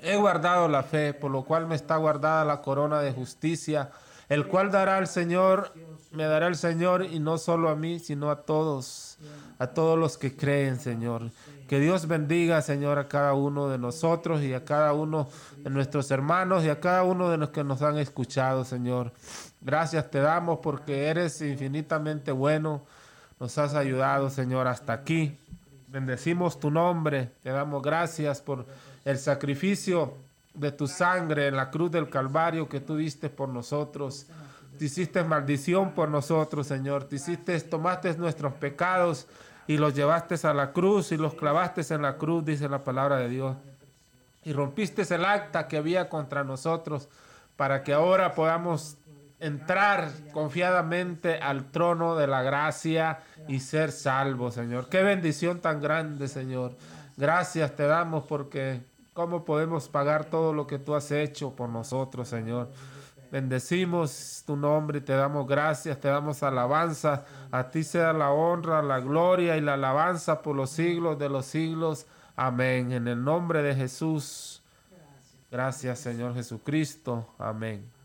[0.00, 3.90] He guardado la fe, por lo cual me está guardada la corona de justicia,
[4.28, 5.72] el cual dará el Señor,
[6.12, 9.18] me dará el Señor, y no solo a mí, sino a todos,
[9.58, 11.30] a todos los que creen, Señor.
[11.66, 16.10] Que Dios bendiga, Señor, a cada uno de nosotros y a cada uno de nuestros
[16.10, 19.12] hermanos y a cada uno de los que nos han escuchado, Señor.
[19.60, 22.82] Gracias te damos porque eres infinitamente bueno.
[23.40, 25.38] Nos has ayudado, Señor, hasta aquí.
[25.86, 27.30] Bendecimos tu nombre.
[27.42, 28.66] Te damos gracias por
[29.04, 30.14] el sacrificio
[30.54, 34.26] de tu sangre en la cruz del Calvario que tú diste por nosotros.
[34.76, 37.04] Te hiciste maldición por nosotros, Señor.
[37.04, 39.28] Te hiciste, tomaste nuestros pecados
[39.68, 43.18] y los llevaste a la cruz y los clavaste en la cruz, dice la palabra
[43.18, 43.56] de Dios.
[44.44, 47.08] Y rompiste el acta que había contra nosotros
[47.56, 48.96] para que ahora podamos
[49.40, 54.88] entrar confiadamente al trono de la gracia y ser salvos, Señor.
[54.88, 56.76] Qué bendición tan grande, Señor.
[57.16, 58.80] Gracias te damos porque
[59.12, 62.70] cómo podemos pagar todo lo que tú has hecho por nosotros, Señor.
[63.30, 67.24] Bendecimos tu nombre y te damos gracias, te damos alabanza.
[67.50, 71.44] A ti sea la honra, la gloria y la alabanza por los siglos de los
[71.46, 72.06] siglos.
[72.36, 72.92] Amén.
[72.92, 74.62] En el nombre de Jesús.
[75.50, 77.26] Gracias, Señor Jesucristo.
[77.38, 77.97] Amén.